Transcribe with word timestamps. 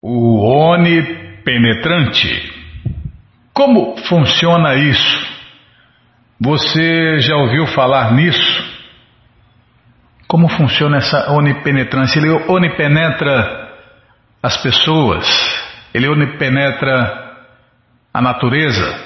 O 0.00 0.46
onipenetrante. 0.72 2.52
Como 3.52 3.96
funciona 3.96 4.74
isso? 4.76 5.28
Você 6.40 7.18
já 7.18 7.34
ouviu 7.36 7.66
falar 7.66 8.12
nisso? 8.12 8.78
Como 10.28 10.48
funciona 10.48 10.98
essa 10.98 11.32
onipenetrância? 11.32 12.20
Ele 12.20 12.30
onipenetra 12.30 13.76
as 14.40 14.56
pessoas, 14.62 15.26
ele 15.92 16.06
onipenetra 16.06 17.36
a 18.14 18.22
natureza, 18.22 19.04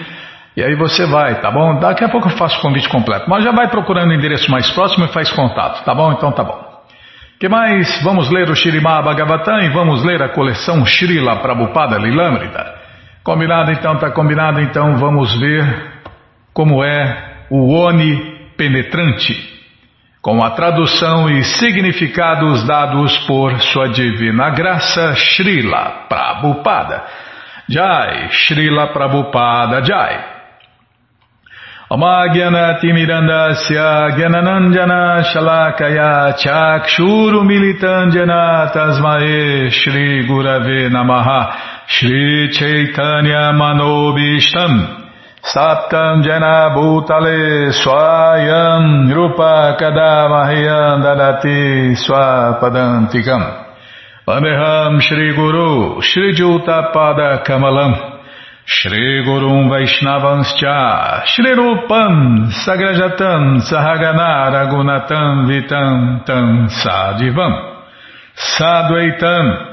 E 0.57 0.63
aí 0.63 0.75
você 0.75 1.07
vai, 1.07 1.41
tá 1.41 1.51
bom? 1.51 1.79
Daqui 1.79 2.05
a 2.05 2.09
pouco 2.09 2.29
eu 2.29 2.37
faço 2.37 2.59
o 2.59 2.61
convite 2.61 2.89
completo. 2.89 3.31
Mas 3.31 3.45
já 3.45 3.51
vai 3.51 3.69
procurando 3.69 4.11
o 4.11 4.15
endereço 4.15 4.51
mais 4.51 4.71
próximo 4.73 5.07
e 5.07 5.09
faz 5.09 5.31
contato, 5.31 5.83
tá 5.85 5.95
bom? 5.95 6.13
Então 6.13 6.31
tá 6.33 6.45
bom. 6.45 6.61
que 7.39 7.49
mais? 7.49 8.03
Vamos 8.03 8.31
ler 8.31 8.51
o 8.51 8.55
Shirimá 8.55 9.01
Bhagavatam 9.01 9.61
e 9.61 9.71
vamos 9.71 10.05
ler 10.05 10.23
a 10.23 10.29
coleção 10.29 10.85
Srila 10.85 11.37
Prabhupada 11.37 11.97
Lilamrita. 11.97 12.75
Combinado 13.25 13.73
então, 13.73 13.97
tá 13.97 14.11
combinado 14.11 14.61
então, 14.61 14.97
vamos 14.97 15.35
ver 15.39 15.93
como 16.53 16.85
é 16.85 17.47
o 17.51 17.73
Oni 17.73 18.51
penetrante 18.57 19.60
com 20.23 20.43
a 20.43 20.51
tradução 20.51 21.31
e 21.31 21.43
significados 21.45 22.67
dados 22.67 23.17
por 23.27 23.59
Sua 23.61 23.89
Divina 23.89 24.51
Graça 24.51 25.15
Srila 25.15 26.07
Prabhupada. 26.09 27.05
Jai, 27.69 28.29
Srila 28.31 28.89
Prabhupada 28.89 29.83
Jai. 29.83 30.41
Mirandasya 32.83 34.11
Gyananandjana 34.17 35.23
Shalakaya 35.25 36.35
Chakshuru 36.37 37.43
Militandjana 37.43 38.71
Tasmae 38.73 39.71
Shri 39.71 40.27
Gurave 40.27 40.89
Namaha 40.89 41.87
Shri 41.89 42.51
Chaitanya 42.53 43.53
Manobishtam 43.53 45.00
Saptam 45.43 46.23
Jena 46.23 46.71
Bhutale 46.77 47.73
Swayam 47.73 49.11
Rupa 49.11 49.75
Kadamahyam 49.81 51.01
Dadati 51.01 51.97
Swapadantikam. 51.97 53.67
Vandeham 54.29 55.01
Shri 55.01 55.35
Guru 55.35 56.03
Shri 56.03 56.35
Juta 56.35 56.93
Pada 56.95 57.43
Kamalam. 57.43 58.21
Shri 58.67 59.25
Gurum 59.25 59.71
Vaishnavanscha 59.71 61.25
Shri 61.27 61.55
Rupam 61.57 62.53
Sagrajatam 62.53 63.63
Sahagana 63.63 64.53
Ragunatam 64.53 65.49
Vitam 65.49 66.25
Tam 66.27 66.69
Sadivam. 66.69 67.83
Sadvaitam 68.37 69.70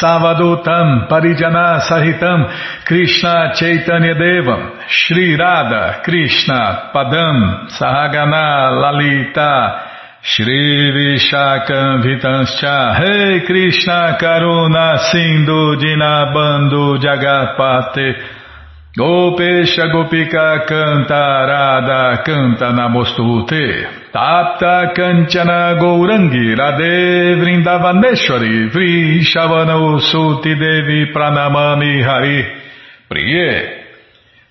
Savadutam 0.00 1.08
Parijana 1.08 1.80
Sahitam 1.88 2.84
Krishna 2.84 3.52
Chaitanya 3.54 4.14
Devam 4.14 4.80
Shri 4.88 5.36
Radha 5.36 6.02
Krishna 6.04 6.90
Padam 6.94 7.68
Sahagana 7.68 8.72
Lalita 8.80 9.88
Shri 10.22 10.92
Vishakam 10.94 12.02
Vitanscha 12.02 12.96
hey 12.96 13.46
Krishna 13.46 14.16
Karuna 14.20 15.10
Sindhu 15.10 15.76
Dinabando 15.76 16.96
Jagapate 16.98 18.41
Gopesha 18.94 19.88
Gopika 19.88 20.66
Canta 20.66 21.46
Radha 21.46 22.22
Canta 22.22 22.72
Namostute. 22.72 24.10
Tapta 24.12 24.92
Kanchana 24.94 25.78
Gourangi 25.80 26.54
Radhe 26.54 27.40
Vrindavaneshwari 27.40 28.68
Vri 28.70 29.20
Shavana 29.22 29.98
Suti 29.98 30.54
Devi 30.54 31.10
Pranamami 31.10 32.02
Hari. 32.04 32.44
Priye. 33.08 33.82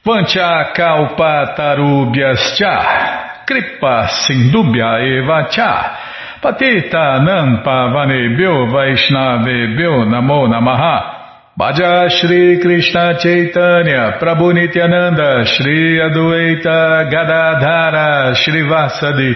Vancha 0.04 0.74
Kalpa 0.74 1.54
Tarubhyascha 1.56 3.46
Kripa 3.46 4.08
Sindubhya 4.10 5.02
Eva 5.04 5.50
Cha. 5.52 5.98
Patita 6.42 7.20
Nampa 7.22 7.94
Vanebhyo 7.94 8.72
Vaishnavebhyo 8.72 10.06
Namo 10.10 10.48
Namaha 10.48 11.11
Bhaja 11.60 12.10
Shri 12.10 12.62
Krishna 12.62 13.20
Chaitanya 13.20 14.18
Prabhu 14.22 14.54
Nityananda 14.54 15.44
Shri 15.46 16.00
Adueita 16.00 17.12
Gadadhara 17.12 18.34
Shri 18.34 18.62
Vasadi 18.62 19.36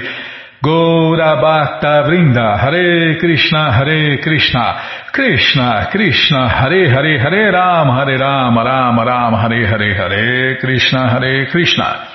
Gaura 0.63 1.35
Bhakta 1.41 2.07
Vrinda 2.07 2.57
Hare 2.57 3.19
Krishna 3.19 3.69
Hare 3.73 4.17
Krishna 4.23 4.81
Krishna 5.11 5.89
Krishna 5.91 6.47
Hare 6.47 6.89
Hare 6.89 7.19
Hare 7.19 7.51
Ram 7.51 7.89
Hare 7.89 8.17
Ram 8.17 8.57
Ram 8.59 8.97
Ram 8.97 9.33
Hare 9.33 9.67
Hare 9.67 9.93
Hare 9.93 10.57
Krishna 10.61 11.09
Hare 11.09 11.51
Krishna. 11.51 12.07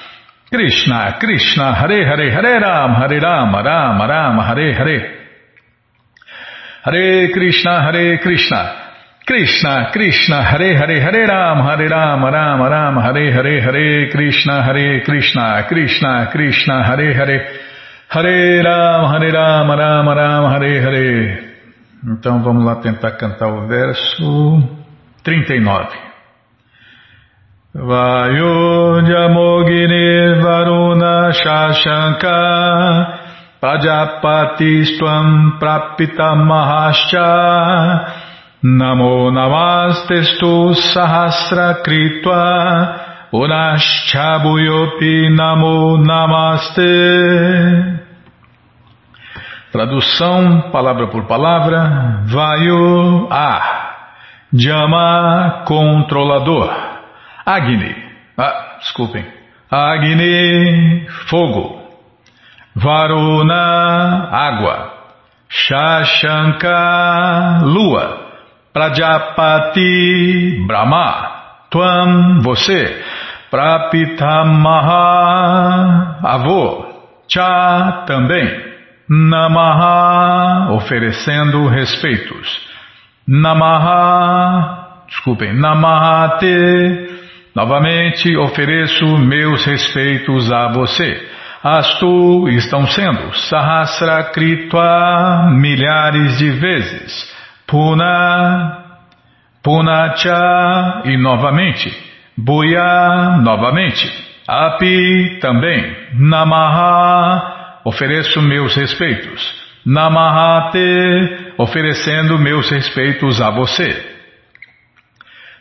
Krishna 0.48 1.18
Krishna 1.20 1.74
Hare 1.74 2.06
Hare 2.06 2.30
Hare 2.32 2.58
Ram 2.58 2.94
Hare 2.94 3.20
Ram 3.20 3.54
Ram 3.54 4.00
Ram 4.00 4.38
Hare 4.38 4.72
Hare. 4.72 4.98
Hare 6.84 7.32
Krishna 7.34 7.82
Hare 7.82 8.18
Krishna 8.22 8.79
Krishna, 9.30 9.90
Krishna, 9.92 10.42
Hare 10.42 10.76
Hare, 10.76 11.00
Hare 11.00 11.24
Ram, 11.24 11.62
Hare 11.62 11.88
Ram, 11.88 12.24
Ram 12.24 12.62
Ram, 12.62 12.96
Hare 12.96 13.32
Hare, 13.32 13.60
Hare 13.62 14.10
Krishna, 14.10 14.64
Hare 14.64 15.02
Krishna, 15.04 15.66
Krishna, 15.68 16.28
Krishna, 16.32 16.82
Hare 16.82 17.14
Hare, 17.14 17.46
Hare 18.08 18.62
Ram, 18.64 19.04
Hare 19.12 19.30
Ram, 19.30 19.70
Ram 19.70 20.08
Ram, 20.08 20.50
Hare 20.50 20.80
Hare. 20.82 21.38
Então 22.04 22.42
vamos 22.42 22.64
lá 22.64 22.74
tentar 22.80 23.12
cantar 23.12 23.52
o 23.52 23.68
verso 23.68 24.68
39. 25.22 25.96
Vayojamogini 27.72 30.40
Varuna 30.42 31.32
Shashanka 31.32 33.20
Pajapati 33.60 34.98
Prapita 35.60 36.34
Mahascha 36.34 38.19
Namo 38.62 39.30
Namastestu 39.30 40.74
Sahasra 40.74 41.82
Kritva 41.82 43.28
Urashchabuyopi 43.32 45.30
Namo 45.34 45.96
Namaste 45.98 48.00
Tradução, 49.72 50.68
palavra 50.72 51.06
por 51.06 51.26
palavra, 51.26 52.24
Vayu 52.26 53.28
A 53.30 53.90
Jama 54.52 55.62
Controlador. 55.64 56.74
Agni, 57.46 57.94
ah, 58.36 58.78
desculpem, 58.80 59.24
Agni 59.70 61.06
Fogo. 61.28 61.78
Varuna 62.74 64.28
Água. 64.32 64.92
Shashanka, 65.48 67.60
Lua. 67.62 68.29
Prajapati, 68.72 70.64
Brahma. 70.66 71.30
Tuam, 71.70 72.40
você. 72.40 73.02
Prapitamaha, 73.50 74.30
avô. 76.22 76.86
Cha, 77.28 78.04
também. 78.06 78.70
Namaha, 79.08 80.72
oferecendo 80.72 81.66
respeitos. 81.68 82.68
Namaha, 83.26 85.04
desculpem, 85.08 85.52
Namahate, 85.52 86.46
novamente 87.54 88.36
ofereço 88.36 89.18
meus 89.18 89.64
respeitos 89.64 90.50
a 90.52 90.68
você. 90.72 91.28
Astu 91.62 92.48
estão 92.48 92.86
sendo 92.86 93.34
Sahasra 93.34 94.30
Kritva 94.32 95.50
milhares 95.52 96.38
de 96.38 96.50
vezes. 96.50 97.39
Puna, 97.70 98.78
Punacha 99.62 101.02
e 101.04 101.16
novamente. 101.16 101.90
Buya 102.36 103.38
novamente. 103.42 104.10
Api 104.48 105.38
também. 105.40 105.96
Namaha, 106.14 107.82
ofereço 107.84 108.42
meus 108.42 108.74
respeitos. 108.74 109.60
Namahate, 109.86 111.54
oferecendo 111.56 112.38
meus 112.38 112.68
respeitos 112.70 113.40
a 113.40 113.50
você. 113.50 113.88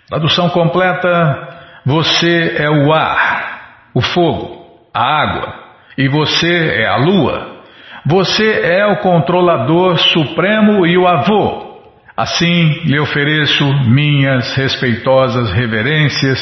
Tradução 0.08 0.50
completa: 0.50 1.82
Você 1.86 2.56
é 2.58 2.70
o 2.70 2.92
ar, 2.92 3.90
o 3.94 4.02
fogo, 4.02 4.66
a 4.94 5.04
água 5.04 5.60
e 6.00 6.08
você 6.08 6.82
é 6.82 6.88
a 6.88 6.96
lua. 6.96 7.60
Você 8.06 8.62
é 8.64 8.86
o 8.86 9.02
controlador 9.02 9.98
supremo 9.98 10.88
e 10.88 10.98
o 10.98 11.06
avô. 11.06 11.69
Assim 12.19 12.81
lhe 12.83 13.00
ofereço 13.00 13.63
minhas 13.86 14.54
respeitosas 14.54 15.54
reverências 15.54 16.38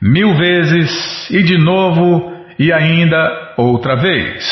mil 0.00 0.34
vezes 0.34 1.28
e 1.30 1.42
de 1.42 1.58
novo 1.58 2.32
e 2.58 2.72
ainda 2.72 3.52
outra 3.58 3.94
vez. 3.94 4.42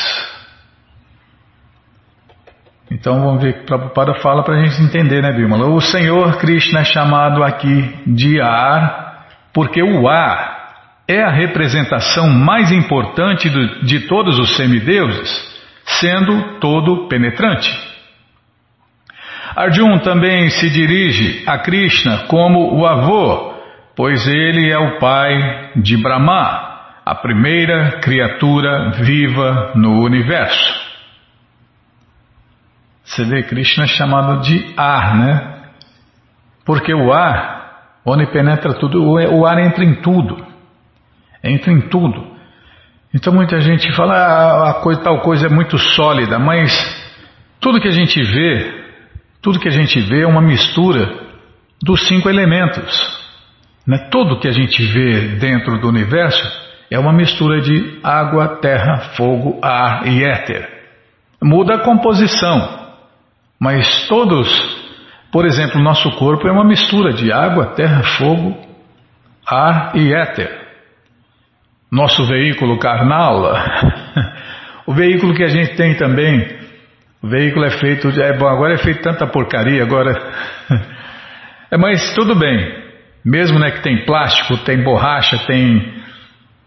Então 2.90 3.22
vamos 3.22 3.42
ver 3.42 3.54
que 3.54 3.66
Prabhupada 3.66 4.16
fala 4.16 4.42
para 4.42 4.56
a 4.56 4.62
gente 4.62 4.82
entender, 4.82 5.22
né, 5.22 5.32
Bimala? 5.32 5.64
O 5.64 5.80
Senhor 5.80 6.36
Krishna 6.36 6.80
é 6.80 6.84
chamado 6.84 7.42
aqui 7.42 7.94
de 8.06 8.38
ar, 8.38 9.28
porque 9.54 9.82
o 9.82 10.06
ar 10.10 10.74
é 11.08 11.22
a 11.22 11.30
representação 11.30 12.28
mais 12.28 12.70
importante 12.70 13.48
de 13.82 14.00
todos 14.00 14.38
os 14.38 14.54
semideuses, 14.58 15.42
sendo 15.86 16.58
todo 16.60 17.08
penetrante. 17.08 17.89
Arjun 19.56 19.98
também 19.98 20.48
se 20.50 20.70
dirige 20.70 21.42
a 21.46 21.58
Krishna 21.58 22.26
como 22.28 22.78
o 22.78 22.86
avô, 22.86 23.54
pois 23.96 24.26
ele 24.26 24.70
é 24.70 24.78
o 24.78 24.98
pai 24.98 25.72
de 25.76 25.96
Brahma, 25.96 26.68
a 27.04 27.14
primeira 27.14 28.00
criatura 28.00 28.90
viva 29.02 29.72
no 29.74 30.02
universo. 30.02 30.90
Você 33.04 33.24
vê, 33.24 33.42
Krishna 33.42 33.84
é 33.84 33.88
chamado 33.88 34.40
de 34.42 34.72
ar, 34.76 35.16
né? 35.16 35.54
Porque 36.64 36.94
o 36.94 37.12
ar, 37.12 37.98
onde 38.06 38.26
penetra 38.26 38.74
tudo, 38.74 39.02
o 39.02 39.46
ar 39.46 39.58
entra 39.58 39.84
em 39.84 39.94
tudo 39.96 40.50
entra 41.42 41.72
em 41.72 41.80
tudo. 41.80 42.30
Então 43.14 43.32
muita 43.32 43.60
gente 43.60 43.90
fala, 43.92 44.14
ah, 44.14 44.70
a 44.70 44.74
coisa, 44.74 45.00
tal 45.00 45.20
coisa 45.20 45.46
é 45.46 45.50
muito 45.50 45.76
sólida, 45.78 46.38
mas 46.38 46.72
tudo 47.60 47.80
que 47.80 47.88
a 47.88 47.92
gente 47.92 48.22
vê, 48.22 48.79
tudo 49.42 49.60
que 49.60 49.68
a 49.68 49.72
gente 49.72 50.00
vê 50.00 50.22
é 50.22 50.26
uma 50.26 50.40
mistura 50.40 51.28
dos 51.82 52.06
cinco 52.06 52.28
elementos. 52.28 53.18
Né? 53.86 54.08
Tudo 54.10 54.38
que 54.38 54.48
a 54.48 54.52
gente 54.52 54.82
vê 54.82 55.36
dentro 55.38 55.78
do 55.80 55.88
universo 55.88 56.42
é 56.90 56.98
uma 56.98 57.12
mistura 57.12 57.60
de 57.60 58.00
água, 58.02 58.58
terra, 58.60 59.14
fogo, 59.16 59.58
ar 59.62 60.06
e 60.06 60.24
éter. 60.24 60.68
Muda 61.42 61.76
a 61.76 61.84
composição, 61.84 62.92
mas 63.58 64.06
todos, 64.08 64.48
por 65.32 65.46
exemplo, 65.46 65.80
nosso 65.80 66.10
corpo 66.18 66.46
é 66.46 66.52
uma 66.52 66.64
mistura 66.64 67.12
de 67.12 67.32
água, 67.32 67.74
terra, 67.74 68.02
fogo, 68.18 68.56
ar 69.46 69.92
e 69.94 70.12
éter 70.12 70.60
nosso 71.90 72.24
veículo 72.24 72.78
carnal, 72.78 73.52
o 74.86 74.94
veículo 74.94 75.34
que 75.34 75.42
a 75.42 75.48
gente 75.48 75.74
tem 75.74 75.96
também, 75.96 76.59
o 77.22 77.28
veículo 77.28 77.64
é 77.66 77.70
feito, 77.70 78.10
de, 78.10 78.22
é 78.22 78.36
bom, 78.36 78.48
agora 78.48 78.74
é 78.74 78.78
feito 78.78 79.02
tanta 79.02 79.26
porcaria, 79.26 79.82
agora, 79.82 80.12
é, 81.70 81.76
mas 81.76 82.14
tudo 82.14 82.34
bem, 82.34 82.74
mesmo 83.24 83.58
né, 83.58 83.70
que 83.70 83.82
tem 83.82 84.04
plástico, 84.04 84.56
tem 84.58 84.82
borracha, 84.82 85.38
tem, 85.46 86.02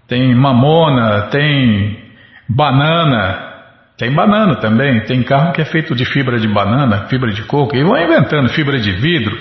tem 0.08 0.36
mamona, 0.36 1.24
tem 1.32 2.00
banana, 2.48 3.52
tem 3.98 4.12
banana 4.12 4.56
também, 4.58 5.02
tem 5.06 5.24
carro 5.24 5.54
que 5.54 5.62
é 5.62 5.66
feito 5.66 5.96
de 5.96 6.06
fibra 6.06 6.40
de 6.40 6.48
banana, 6.48 7.08
fibra 7.08 7.32
de 7.32 7.44
coco, 7.44 7.76
e 7.76 7.84
vão 7.84 7.98
inventando 7.98 8.50
fibra 8.50 8.80
de 8.80 8.92
vidro. 8.92 9.36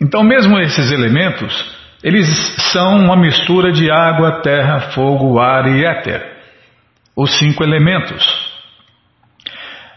Então, 0.00 0.22
mesmo 0.22 0.58
esses 0.60 0.90
elementos, 0.92 1.74
eles 2.02 2.28
são 2.72 2.98
uma 2.98 3.16
mistura 3.16 3.72
de 3.72 3.90
água, 3.90 4.42
terra, 4.42 4.92
fogo, 4.92 5.38
ar 5.40 5.66
e 5.66 5.84
éter. 5.84 6.22
Os 7.16 7.38
cinco 7.38 7.64
elementos. 7.64 8.45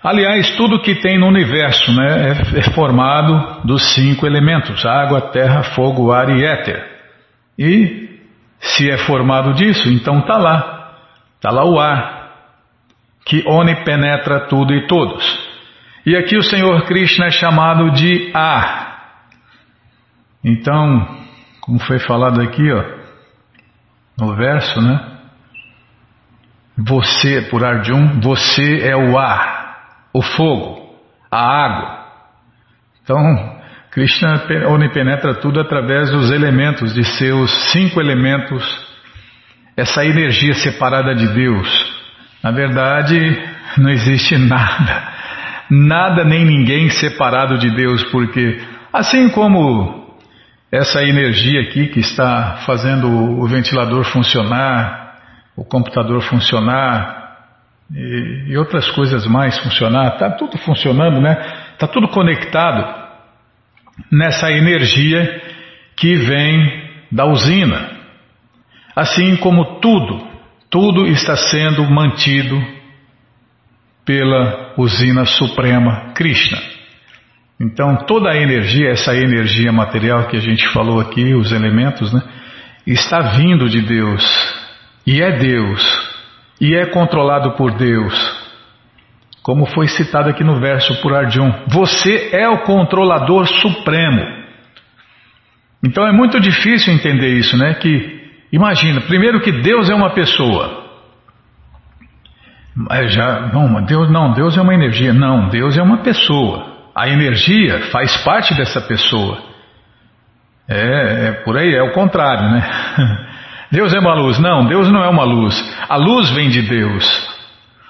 Aliás, 0.02 0.56
tudo 0.56 0.82
que 0.82 0.96
tem 0.96 1.20
no 1.20 1.28
universo 1.28 1.92
né, 1.92 2.30
é, 2.30 2.60
é 2.60 2.64
formado 2.74 3.62
dos 3.66 3.94
cinco 3.94 4.26
elementos: 4.26 4.86
água, 4.86 5.30
terra, 5.32 5.64
fogo, 5.64 6.12
ar 6.12 6.30
e 6.30 6.44
éter. 6.44 6.88
E 7.58 8.10
se 8.60 8.90
é 8.90 8.98
formado 8.98 9.54
disso, 9.54 9.90
então 9.90 10.20
está 10.20 10.38
lá. 10.38 10.76
Está 11.36 11.52
lá 11.52 11.66
o 11.66 11.80
ar, 11.80 12.32
que 13.26 13.44
onipenetra 13.48 14.48
tudo 14.48 14.74
e 14.74 14.88
todos. 14.88 15.50
E 16.06 16.16
aqui 16.16 16.36
o 16.36 16.44
Senhor 16.44 16.86
Krishna 16.86 17.28
é 17.28 17.32
chamado 17.32 17.92
de 17.92 18.32
ar. 18.34 18.90
Então, 20.44 21.18
como 21.62 21.80
foi 21.80 22.00
falado 22.00 22.42
aqui, 22.42 22.72
ó, 22.72 22.84
no 24.20 24.36
verso, 24.36 24.82
né? 24.82 25.18
Você, 26.78 27.42
por 27.44 27.66
Arjun, 27.66 28.20
você 28.22 28.88
é 28.88 28.96
o 28.96 29.18
ar, 29.18 29.59
o 30.14 30.22
fogo, 30.22 30.96
a 31.32 31.40
água. 31.40 32.00
Então, 33.04 33.60
Krishna 33.92 34.44
onipenetra 34.70 35.36
tudo 35.36 35.60
através 35.60 36.12
dos 36.12 36.32
elementos, 36.32 36.94
de 36.94 37.04
seus 37.04 37.52
cinco 37.72 38.00
elementos, 38.00 38.64
essa 39.76 40.06
energia 40.06 40.54
separada 40.54 41.16
de 41.16 41.28
Deus. 41.28 42.00
Na 42.44 42.52
verdade, 42.52 43.18
não 43.78 43.90
existe 43.90 44.38
nada, 44.38 45.04
nada 45.70 46.24
nem 46.24 46.46
ninguém 46.46 46.90
separado 46.90 47.58
de 47.58 47.70
Deus, 47.76 48.04
porque 48.06 48.62
assim 48.94 49.30
como 49.30 50.18
essa 50.72 51.04
energia 51.04 51.62
aqui 51.62 51.88
que 51.88 52.00
está 52.00 52.60
fazendo 52.66 53.08
o 53.08 53.48
ventilador 53.48 54.04
funcionar, 54.04 55.16
o 55.56 55.66
computador 55.66 56.22
funcionar 56.22 57.19
e, 57.94 58.52
e 58.52 58.58
outras 58.58 58.90
coisas 58.92 59.26
mais 59.26 59.58
funcionar, 59.60 60.14
está 60.14 60.32
tudo 60.32 60.58
funcionando, 60.60 61.20
né? 61.20 61.38
Está 61.74 61.88
tudo 61.88 62.08
conectado 62.10 63.10
nessa 64.12 64.52
energia 64.52 65.42
que 65.96 66.16
vem 66.16 66.90
da 67.12 67.26
usina. 67.26 67.98
Assim 68.96 69.36
como 69.38 69.80
tudo, 69.80 70.28
tudo 70.70 71.08
está 71.08 71.36
sendo 71.36 71.84
mantido 71.90 72.62
pela 74.06 74.74
usina 74.78 75.26
suprema 75.26 76.14
Krishna. 76.16 76.58
Então, 77.60 78.06
toda 78.06 78.30
a 78.32 78.38
energia, 78.38 78.90
essa 78.90 79.14
energia 79.16 79.72
material 79.72 80.28
que 80.28 80.38
a 80.38 80.40
gente 80.40 80.68
falou 80.70 81.00
aqui, 81.00 81.34
os 81.34 81.52
elementos, 81.52 82.14
né, 82.14 82.22
está 82.88 83.20
vindo 83.36 83.68
de 83.68 83.82
Deus. 83.82 84.24
E 85.06 85.22
é 85.22 85.38
Deus. 85.38 86.09
E 86.60 86.76
é 86.76 86.88
controlado 86.88 87.52
por 87.52 87.72
Deus. 87.78 88.14
Como 89.42 89.66
foi 89.66 89.88
citado 89.88 90.30
aqui 90.30 90.44
no 90.44 90.60
verso 90.60 91.02
por 91.02 91.16
Arjun. 91.16 91.52
Você 91.68 92.30
é 92.34 92.48
o 92.50 92.64
controlador 92.64 93.48
supremo. 93.48 94.40
Então 95.84 96.06
é 96.06 96.12
muito 96.12 96.40
difícil 96.40 96.94
entender 96.94 97.38
isso, 97.38 97.58
né? 97.58 97.74
Que, 97.76 98.32
imagina, 98.52 99.02
primeiro 99.02 99.40
que 99.42 99.52
Deus 99.52 99.90
é 99.90 99.96
uma 99.96 100.14
pessoa. 100.14 100.80
Já, 103.08 103.50
não, 103.54 103.82
Deus, 103.84 104.12
não, 104.12 104.34
Deus 104.34 104.58
é 104.58 104.62
uma 104.62 104.74
energia. 104.74 105.14
Não, 105.14 105.50
Deus 105.50 105.78
é 105.78 105.82
uma 105.82 105.98
pessoa. 106.00 106.68
A 106.94 107.08
energia 107.08 107.90
faz 107.92 108.18
parte 108.24 108.54
dessa 108.56 108.82
pessoa. 108.82 109.42
É, 110.68 111.28
é, 111.28 111.32
por 111.44 111.58
aí, 111.58 111.74
é 111.74 111.82
o 111.82 111.94
contrário, 111.94 112.52
né? 112.52 113.26
Deus 113.72 113.94
é 113.94 114.00
uma 114.00 114.14
luz. 114.14 114.40
Não, 114.40 114.66
Deus 114.66 114.92
não 114.92 115.04
é 115.04 115.10
uma 115.10 115.24
luz. 115.24 115.56
A 115.88 115.96
luz 115.96 116.30
vem 116.32 116.50
de 116.50 116.62
Deus. 116.62 117.30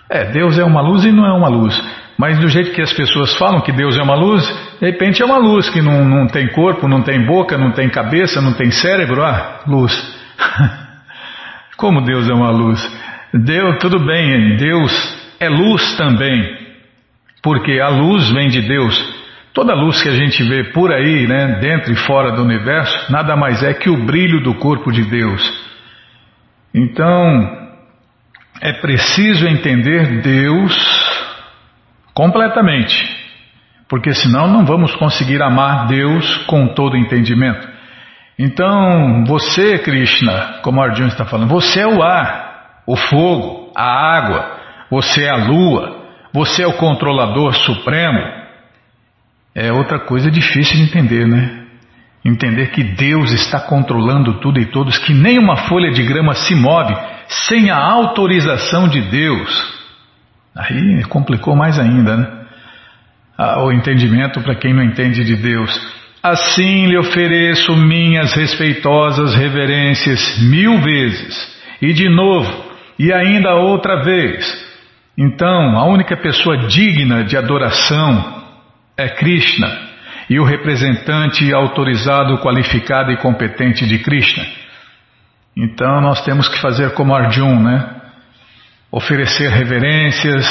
É, 0.10 0.26
Deus 0.26 0.58
é 0.58 0.64
uma 0.64 0.82
luz 0.82 1.04
e 1.04 1.12
não 1.12 1.26
é 1.26 1.32
uma 1.32 1.50
luz. 1.50 1.80
Mas 2.18 2.38
do 2.38 2.50
jeito 2.50 2.74
que 2.74 2.82
as 2.82 2.92
pessoas 2.92 3.34
falam 3.38 3.62
que 3.62 3.72
Deus 3.72 3.98
é 3.98 4.02
uma 4.02 4.16
luz, 4.16 4.46
de 4.80 4.86
repente 4.86 5.22
é 5.22 5.26
uma 5.26 5.38
luz 5.38 5.70
que 5.70 5.82
não, 5.82 6.04
não 6.04 6.28
tem 6.28 6.50
corpo, 6.50 6.88
não 6.88 7.02
tem 7.02 7.26
boca, 7.26 7.58
não 7.58 7.72
tem 7.72 7.90
cabeça, 7.90 8.42
não 8.42 8.54
tem 8.54 8.72
cérebro. 8.72 9.24
Ah, 9.24 9.62
luz. 9.66 9.94
Como 11.78 12.02
Deus 12.02 12.30
é 12.30 12.34
uma 12.34 12.50
luz? 12.50 12.80
Deus, 13.34 13.78
tudo 13.80 14.00
bem, 14.06 14.58
Deus 14.58 14.92
é 15.40 15.48
luz 15.48 15.96
também, 15.96 16.44
porque 17.42 17.80
a 17.80 17.88
luz 17.88 18.30
vem 18.32 18.50
de 18.50 18.62
Deus. 18.62 19.18
Toda 19.54 19.74
luz 19.74 20.02
que 20.02 20.10
a 20.10 20.14
gente 20.14 20.44
vê 20.44 20.66
por 20.74 20.92
aí, 20.92 21.26
né, 21.26 21.60
dentro 21.62 21.94
e 21.94 21.96
fora 21.96 22.32
do 22.32 22.44
universo, 22.44 23.12
nada 23.12 23.36
mais 23.36 23.64
é 23.64 23.74
que 23.74 23.90
o 23.90 24.06
brilho 24.06 24.44
do 24.44 24.56
corpo 24.56 24.92
de 24.92 25.04
Deus. 25.04 25.69
Então, 26.74 27.70
é 28.62 28.74
preciso 28.74 29.48
entender 29.48 30.22
Deus 30.22 30.76
completamente, 32.14 33.18
porque 33.88 34.14
senão 34.14 34.48
não 34.48 34.66
vamos 34.66 34.94
conseguir 34.96 35.42
amar 35.42 35.88
Deus 35.88 36.38
com 36.46 36.68
todo 36.68 36.98
entendimento. 36.98 37.68
Então, 38.38 39.24
você, 39.26 39.78
Krishna, 39.80 40.60
como 40.62 40.82
Arjuna 40.82 41.10
está 41.10 41.26
falando, 41.26 41.50
você 41.50 41.82
é 41.82 41.88
o 41.88 42.02
ar, 42.02 42.82
o 42.86 42.96
fogo, 42.96 43.72
a 43.76 43.84
água, 43.84 44.60
você 44.90 45.24
é 45.24 45.30
a 45.30 45.36
lua, 45.36 46.06
você 46.34 46.64
é 46.64 46.68
o 46.68 46.78
controlador 46.78 47.54
supremo. 47.54 48.20
É 49.54 49.72
outra 49.74 50.00
coisa 50.00 50.30
difícil 50.30 50.78
de 50.78 50.84
entender, 50.84 51.28
né? 51.28 51.59
Entender 52.24 52.72
que 52.72 52.84
Deus 52.84 53.32
está 53.32 53.62
controlando 53.62 54.40
tudo 54.40 54.60
e 54.60 54.66
todos, 54.66 54.98
que 54.98 55.14
nem 55.14 55.40
uma 55.40 55.56
folha 55.56 55.92
de 55.92 56.04
grama 56.04 56.34
se 56.34 56.54
move 56.54 56.94
sem 57.28 57.70
a 57.70 57.78
autorização 57.78 58.88
de 58.90 59.02
Deus. 59.02 59.80
Aí 60.56 61.04
complicou 61.06 61.56
mais 61.56 61.80
ainda, 61.80 62.18
né? 62.18 62.28
Ah, 63.38 63.64
o 63.64 63.72
entendimento 63.72 64.42
para 64.42 64.56
quem 64.56 64.74
não 64.74 64.84
entende 64.84 65.24
de 65.24 65.38
Deus. 65.38 66.00
Assim 66.22 66.88
lhe 66.88 66.98
ofereço 66.98 67.74
minhas 67.78 68.34
respeitosas 68.34 69.34
reverências 69.34 70.38
mil 70.40 70.82
vezes, 70.82 71.58
e 71.82 71.94
de 71.94 72.10
novo, 72.10 72.66
e 73.00 73.14
ainda 73.14 73.56
outra 73.56 74.04
vez. 74.04 74.68
Então, 75.18 75.78
a 75.78 75.86
única 75.86 76.18
pessoa 76.18 76.68
digna 76.68 77.24
de 77.24 77.38
adoração 77.38 78.44
é 78.98 79.08
Krishna, 79.08 79.89
e 80.30 80.40
o 80.40 80.44
representante 80.44 81.52
autorizado, 81.52 82.38
qualificado 82.38 83.12
e 83.12 83.18
competente 83.18 83.88
de 83.88 83.98
Krishna. 84.00 84.46
Então, 85.58 86.00
nós 86.02 86.24
temos 86.24 86.48
que 86.48 86.62
fazer 86.62 86.94
como 86.94 87.16
Arjun, 87.16 87.60
né? 87.62 87.96
Oferecer 88.92 89.50
reverências, 89.50 90.46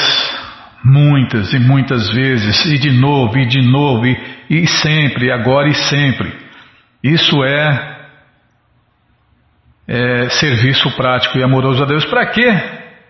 muitas 0.83 1.53
e 1.53 1.59
muitas 1.59 2.09
vezes, 2.11 2.65
e 2.65 2.77
de 2.77 2.91
novo, 2.91 3.37
e 3.37 3.45
de 3.45 3.61
novo, 3.61 4.05
e, 4.05 4.17
e 4.49 4.67
sempre, 4.67 5.31
agora 5.31 5.69
e 5.69 5.73
sempre. 5.73 6.31
Isso 7.01 7.43
é, 7.43 7.97
é 9.87 10.29
serviço 10.29 10.91
prático 10.97 11.37
e 11.37 11.43
amoroso 11.43 11.83
a 11.83 11.85
Deus. 11.85 12.05
Para 12.05 12.25
quê? 12.27 12.53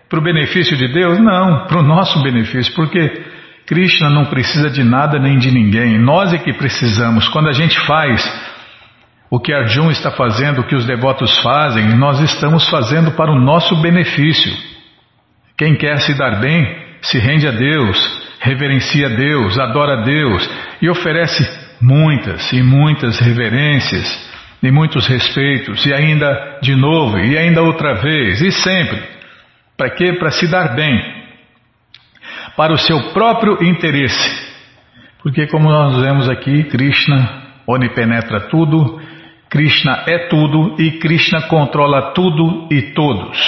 Para 0.08 0.20
o 0.20 0.22
benefício 0.22 0.76
de 0.76 0.88
Deus? 0.92 1.18
Não, 1.18 1.66
para 1.66 1.80
o 1.80 1.82
nosso 1.82 2.22
benefício, 2.22 2.74
porque 2.74 3.24
Krishna 3.70 4.10
não 4.10 4.24
precisa 4.24 4.68
de 4.68 4.82
nada 4.82 5.16
nem 5.16 5.38
de 5.38 5.48
ninguém. 5.48 5.96
Nós 5.96 6.32
é 6.32 6.38
que 6.38 6.52
precisamos. 6.52 7.28
Quando 7.28 7.48
a 7.48 7.52
gente 7.52 7.78
faz 7.86 8.20
o 9.30 9.38
que 9.38 9.52
Arjun 9.52 9.92
está 9.92 10.10
fazendo, 10.10 10.60
o 10.60 10.66
que 10.66 10.74
os 10.74 10.84
devotos 10.84 11.38
fazem, 11.38 11.96
nós 11.96 12.18
estamos 12.18 12.68
fazendo 12.68 13.12
para 13.12 13.30
o 13.30 13.40
nosso 13.40 13.76
benefício. 13.76 14.52
Quem 15.56 15.76
quer 15.76 16.00
se 16.00 16.12
dar 16.14 16.40
bem, 16.40 16.66
se 17.00 17.20
rende 17.20 17.46
a 17.46 17.52
Deus, 17.52 17.96
reverencia 18.40 19.06
a 19.06 19.10
Deus, 19.10 19.56
adora 19.56 20.00
a 20.00 20.04
Deus 20.04 20.50
e 20.82 20.90
oferece 20.90 21.48
muitas 21.80 22.52
e 22.52 22.64
muitas 22.64 23.20
reverências 23.20 24.28
e 24.60 24.68
muitos 24.72 25.06
respeitos 25.06 25.86
e 25.86 25.94
ainda 25.94 26.58
de 26.60 26.74
novo 26.74 27.20
e 27.20 27.38
ainda 27.38 27.62
outra 27.62 27.94
vez 27.94 28.42
e 28.42 28.50
sempre. 28.50 29.00
Para 29.76 29.90
quê? 29.90 30.14
Para 30.14 30.32
se 30.32 30.48
dar 30.48 30.74
bem, 30.74 31.19
para 32.60 32.74
o 32.74 32.78
seu 32.78 33.00
próprio 33.14 33.64
interesse. 33.64 34.50
Porque, 35.22 35.46
como 35.46 35.70
nós 35.70 35.98
vemos 36.02 36.28
aqui, 36.28 36.64
Krishna 36.64 37.42
onipenetra 37.66 38.50
tudo, 38.50 39.00
Krishna 39.48 40.02
é 40.06 40.28
tudo 40.28 40.74
e 40.78 40.98
Krishna 40.98 41.40
controla 41.48 42.12
tudo 42.12 42.68
e 42.70 42.92
todos. 42.92 43.38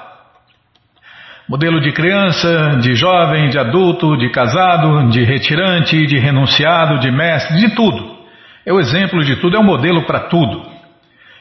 Modelo 1.51 1.81
de 1.81 1.91
criança, 1.91 2.79
de 2.81 2.95
jovem, 2.95 3.49
de 3.49 3.59
adulto, 3.59 4.17
de 4.17 4.31
casado, 4.31 5.09
de 5.09 5.25
retirante, 5.25 6.07
de 6.07 6.17
renunciado, 6.17 7.01
de 7.01 7.11
mestre, 7.11 7.59
de 7.59 7.75
tudo. 7.75 8.19
É 8.65 8.73
o 8.73 8.79
exemplo 8.79 9.19
de 9.25 9.35
tudo, 9.35 9.57
é 9.57 9.59
o 9.59 9.65
modelo 9.65 10.07
para 10.07 10.21
tudo. 10.21 10.63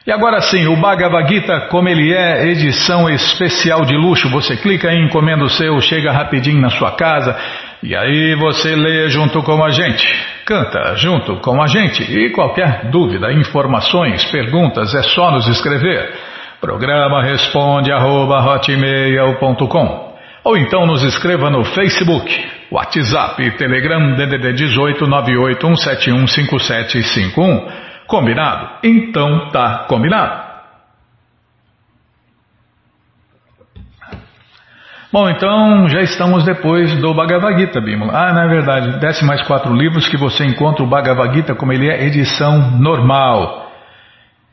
E 0.08 0.12
agora 0.12 0.42
sim, 0.42 0.66
o 0.66 0.76
Bhagavad 0.78 1.32
Gita, 1.32 1.68
como 1.70 1.88
ele 1.88 2.12
é, 2.12 2.48
edição 2.48 3.08
especial 3.08 3.86
de 3.86 3.96
luxo, 3.96 4.28
você 4.32 4.58
clica 4.58 4.92
em 4.92 5.06
encomenda 5.06 5.44
o 5.44 5.50
seu, 5.50 5.80
chega 5.80 6.12
rapidinho 6.12 6.60
na 6.60 6.72
sua 6.72 6.94
casa, 6.94 7.38
e 7.84 7.96
aí 7.96 8.34
você 8.34 8.76
lê 8.76 9.10
junto 9.10 9.44
com 9.44 9.64
a 9.64 9.70
gente, 9.70 10.08
canta 10.44 10.96
junto 10.96 11.36
com 11.36 11.62
a 11.62 11.68
gente, 11.68 12.02
e 12.02 12.32
qualquer 12.32 12.90
dúvida, 12.90 13.32
informações, 13.32 14.26
perguntas, 14.32 14.96
é 14.96 15.04
só 15.04 15.30
nos 15.30 15.48
escrever. 15.48 16.29
Programa 16.62 17.24
responde 17.24 17.92
arroba 17.92 18.44
hotmail.com 18.44 20.10
ou 20.44 20.58
então 20.58 20.86
nos 20.86 21.02
escreva 21.04 21.50
no 21.50 21.64
Facebook, 21.64 22.30
WhatsApp 22.72 23.58
Telegram 23.58 24.16
DDD 24.16 24.54
18 24.54 25.06
981715751. 25.06 27.90
Combinado? 28.08 28.70
Então 28.84 29.50
tá 29.52 29.86
combinado. 29.88 30.50
Bom, 35.12 35.28
então 35.30 35.90
já 35.90 36.02
estamos 36.02 36.44
depois 36.44 36.96
do 37.00 37.14
Bhagavad 37.14 37.60
Gita, 37.60 37.82
Bimala. 37.82 38.14
Ah, 38.14 38.34
na 38.34 38.46
é 38.46 38.48
verdade, 38.48 39.00
desce 39.00 39.26
mais 39.26 39.42
quatro 39.44 39.74
livros 39.74 40.08
que 40.08 40.18
você 40.18 40.46
encontra 40.46 40.84
o 40.84 40.88
Bhagavad 40.88 41.34
Gita 41.34 41.56
como 41.56 41.74
ele 41.74 41.90
é 41.90 42.06
edição 42.06 42.80
normal. 42.80 43.72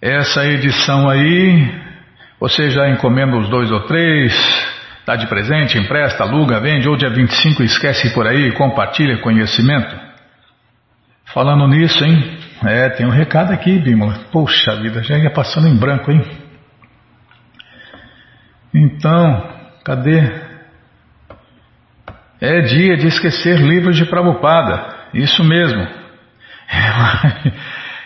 Essa 0.01 0.47
edição 0.47 1.09
aí 1.09 1.86
você 2.41 2.71
já 2.71 2.89
encomenda 2.89 3.37
os 3.37 3.49
dois 3.49 3.71
ou 3.71 3.81
três, 3.87 4.33
dá 5.07 5.17
de 5.17 5.27
presente, 5.27 5.79
empresta, 5.79 6.25
aluga, 6.25 6.61
vende, 6.61 6.89
ou 6.89 6.97
dia 6.97 7.11
25 7.11 7.63
esquece 7.63 8.13
por 8.13 8.27
aí, 8.27 8.53
compartilha 8.53 9.19
conhecimento. 9.19 9.97
Falando 11.33 11.67
nisso, 11.69 12.05
hein? 12.05 12.39
É, 12.65 12.89
tem 12.91 13.07
um 13.07 13.11
recado 13.11 13.53
aqui, 13.53 13.79
Bímola. 13.79 14.21
Poxa 14.33 14.77
vida, 14.77 15.03
já 15.03 15.19
ia 15.19 15.31
passando 15.31 15.69
em 15.69 15.77
branco, 15.77 16.11
hein? 16.11 16.23
Então, 18.75 19.51
cadê? 19.85 20.47
É 22.41 22.61
dia 22.61 22.97
de 22.97 23.07
esquecer 23.07 23.59
livros 23.59 23.97
de 23.97 24.05
Prabhupada. 24.05 24.95
Isso 25.15 25.43
mesmo. 25.43 25.87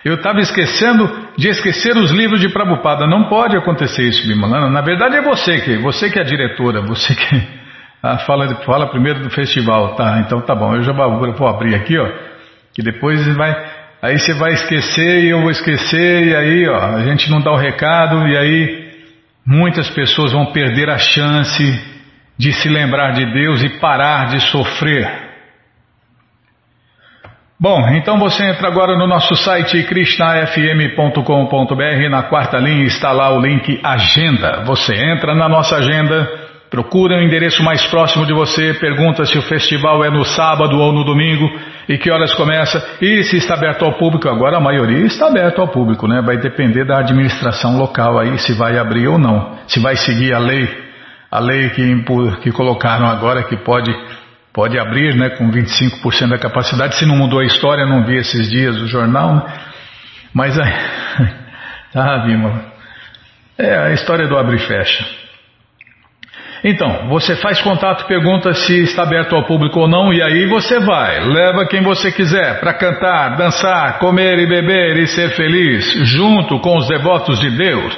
Eu 0.05 0.15
estava 0.15 0.41
esquecendo 0.41 1.09
de 1.37 1.49
esquecer 1.49 1.95
os 1.97 2.11
livros 2.11 2.41
de 2.41 2.49
Prabhupada. 2.49 3.07
Não 3.07 3.29
pode 3.29 3.57
acontecer 3.57 4.03
isso, 4.03 4.27
Bimalana. 4.27 4.71
Na 4.71 4.81
verdade 4.81 5.17
é 5.17 5.23
você 5.23 5.61
que, 5.61 5.77
você 5.77 6.11
que 6.11 6.19
é 6.19 6.23
a 6.23 6.25
diretora, 6.25 6.81
você 6.81 7.15
que 7.15 7.43
ah, 8.03 8.19
fala, 8.19 8.49
fala 8.65 8.91
primeiro 8.91 9.21
do 9.21 9.31
festival. 9.31 9.95
Tá, 9.97 10.23
então 10.25 10.41
tá 10.41 10.55
bom. 10.55 10.75
Eu 10.75 10.83
já 10.83 10.93
vou, 10.93 11.47
abrir 11.49 11.75
aqui, 11.75 11.99
ó. 11.99 12.09
Que 12.73 12.83
depois 12.83 13.27
vai, 13.37 13.55
aí 14.01 14.19
você 14.19 14.33
vai 14.33 14.53
esquecer 14.53 15.25
e 15.25 15.29
eu 15.29 15.43
vou 15.43 15.51
esquecer 15.51 16.29
e 16.29 16.35
aí, 16.35 16.69
ó, 16.69 16.97
a 16.97 17.03
gente 17.03 17.31
não 17.31 17.41
dá 17.41 17.51
o 17.51 17.57
recado 17.57 18.27
e 18.27 18.37
aí 18.39 18.91
muitas 19.47 19.91
pessoas 19.91 20.33
vão 20.33 20.47
perder 20.47 20.89
a 20.89 20.97
chance 20.97 21.63
de 22.39 22.53
se 22.55 22.69
lembrar 22.71 23.13
de 23.13 23.27
Deus 23.35 23.63
e 23.63 23.81
parar 23.81 24.29
de 24.29 24.41
sofrer. 24.41 25.30
Bom, 27.63 27.91
então 27.91 28.19
você 28.19 28.43
entra 28.43 28.69
agora 28.69 28.97
no 28.97 29.07
nosso 29.07 29.37
site 29.37 29.83
krishnafm.com.br, 29.83 32.09
na 32.11 32.23
quarta 32.23 32.57
linha 32.57 32.87
está 32.87 33.13
lá 33.13 33.37
o 33.37 33.39
link 33.39 33.79
Agenda. 33.85 34.65
Você 34.65 34.95
entra 34.95 35.35
na 35.35 35.47
nossa 35.47 35.77
agenda, 35.77 36.27
procura 36.71 37.19
o 37.19 37.23
endereço 37.23 37.63
mais 37.63 37.85
próximo 37.85 38.25
de 38.25 38.33
você, 38.33 38.73
pergunta 38.73 39.27
se 39.27 39.37
o 39.37 39.43
festival 39.43 40.03
é 40.03 40.11
no 40.11 40.25
sábado 40.25 40.75
ou 40.79 40.91
no 40.91 41.05
domingo 41.05 41.51
e 41.87 41.99
que 41.99 42.11
horas 42.11 42.33
começa 42.33 42.83
e 42.99 43.23
se 43.25 43.37
está 43.37 43.57
aberto 43.57 43.85
ao 43.85 43.93
público. 43.93 44.27
Agora 44.27 44.57
a 44.57 44.61
maioria 44.61 45.05
está 45.05 45.27
aberto 45.27 45.61
ao 45.61 45.69
público, 45.69 46.09
né? 46.09 46.23
Vai 46.23 46.39
depender 46.39 46.87
da 46.87 47.01
administração 47.01 47.77
local 47.77 48.19
aí 48.19 48.39
se 48.39 48.55
vai 48.55 48.79
abrir 48.79 49.07
ou 49.07 49.19
não, 49.19 49.59
se 49.69 49.79
vai 49.81 49.97
seguir 49.97 50.33
a 50.33 50.39
lei, 50.39 50.67
a 51.31 51.39
lei 51.39 51.69
que, 51.69 52.05
que 52.43 52.53
colocaram 52.53 53.05
agora 53.05 53.43
que 53.43 53.59
pode 53.59 53.95
Pode 54.53 54.79
abrir 54.79 55.15
né, 55.15 55.31
com 55.31 55.51
25% 55.51 56.29
da 56.29 56.39
capacidade. 56.39 56.97
Se 56.97 57.07
não 57.07 57.17
mudou 57.17 57.39
a 57.39 57.45
história, 57.45 57.87
não 57.87 58.05
vi 58.05 58.17
esses 58.17 58.51
dias 58.51 58.77
o 58.77 58.87
jornal. 58.89 59.35
Né? 59.35 59.43
Mas 60.35 60.59
aí. 60.59 60.73
tá, 61.93 62.19
Bímola. 62.19 62.65
É 63.57 63.77
a 63.77 63.93
história 63.93 64.27
do 64.27 64.37
abre 64.37 64.57
e 64.57 64.67
fecha. 64.67 65.05
Então, 66.63 67.09
você 67.09 67.37
faz 67.37 67.61
contato, 67.63 68.07
pergunta 68.07 68.53
se 68.53 68.83
está 68.83 69.05
aberto 69.05 69.35
ao 69.35 69.47
público 69.47 69.81
ou 69.81 69.89
não, 69.89 70.13
e 70.13 70.23
aí 70.23 70.47
você 70.47 70.79
vai, 70.79 71.21
leva 71.21 71.67
quem 71.67 71.83
você 71.83 72.13
quiser 72.13 72.61
para 72.61 72.75
cantar, 72.75 73.37
dançar, 73.37 73.99
comer 73.99 74.39
e 74.39 74.47
beber 74.47 74.99
e 74.99 75.07
ser 75.07 75.31
feliz, 75.31 75.91
junto 76.07 76.61
com 76.61 76.77
os 76.77 76.87
devotos 76.87 77.41
de 77.41 77.51
Deus 77.51 77.97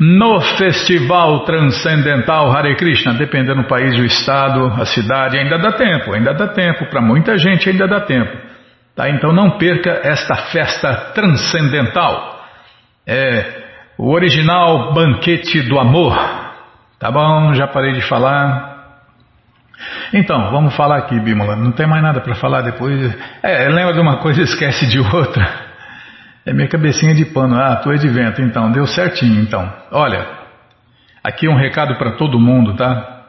no 0.00 0.40
Festival 0.56 1.44
Transcendental 1.44 2.50
Hare 2.50 2.76
Krishna, 2.76 3.14
dependendo 3.14 3.62
do 3.62 3.68
país, 3.68 3.96
o 3.98 4.04
estado, 4.04 4.66
a 4.80 4.84
cidade, 4.84 5.38
ainda 5.38 5.58
dá 5.58 5.72
tempo, 5.72 6.14
ainda 6.14 6.34
dá 6.34 6.48
tempo, 6.48 6.86
para 6.86 7.00
muita 7.00 7.36
gente 7.38 7.68
ainda 7.68 7.86
dá 7.86 8.00
tempo. 8.00 8.36
Tá? 8.94 9.08
Então 9.08 9.32
não 9.32 9.58
perca 9.58 10.00
esta 10.04 10.34
festa 10.50 11.12
transcendental. 11.14 12.40
É 13.06 13.62
o 13.98 14.10
original 14.12 14.92
banquete 14.92 15.62
do 15.62 15.78
amor. 15.78 16.16
Tá 16.98 17.10
bom? 17.10 17.52
Já 17.54 17.66
parei 17.66 17.92
de 17.92 18.02
falar. 18.02 18.72
Então, 20.12 20.50
vamos 20.50 20.76
falar 20.76 20.98
aqui, 20.98 21.18
Bímola. 21.18 21.56
Não 21.56 21.72
tem 21.72 21.86
mais 21.86 22.02
nada 22.02 22.20
para 22.20 22.34
falar 22.34 22.62
depois. 22.62 23.16
É, 23.42 23.68
lembra 23.68 23.92
de 23.92 24.00
uma 24.00 24.18
coisa 24.18 24.40
e 24.40 24.44
esquece 24.44 24.86
de 24.86 25.00
outra. 25.00 25.61
É 26.44 26.52
minha 26.52 26.68
cabecinha 26.68 27.14
de 27.14 27.24
pano. 27.26 27.54
Ah, 27.56 27.76
tu 27.76 27.90
é 27.92 27.96
de 27.96 28.08
vento, 28.08 28.42
então. 28.42 28.70
Deu 28.72 28.86
certinho, 28.86 29.40
então. 29.40 29.72
Olha, 29.90 30.26
aqui 31.22 31.48
um 31.48 31.56
recado 31.56 31.96
para 31.96 32.12
todo 32.12 32.40
mundo, 32.40 32.74
tá? 32.74 33.20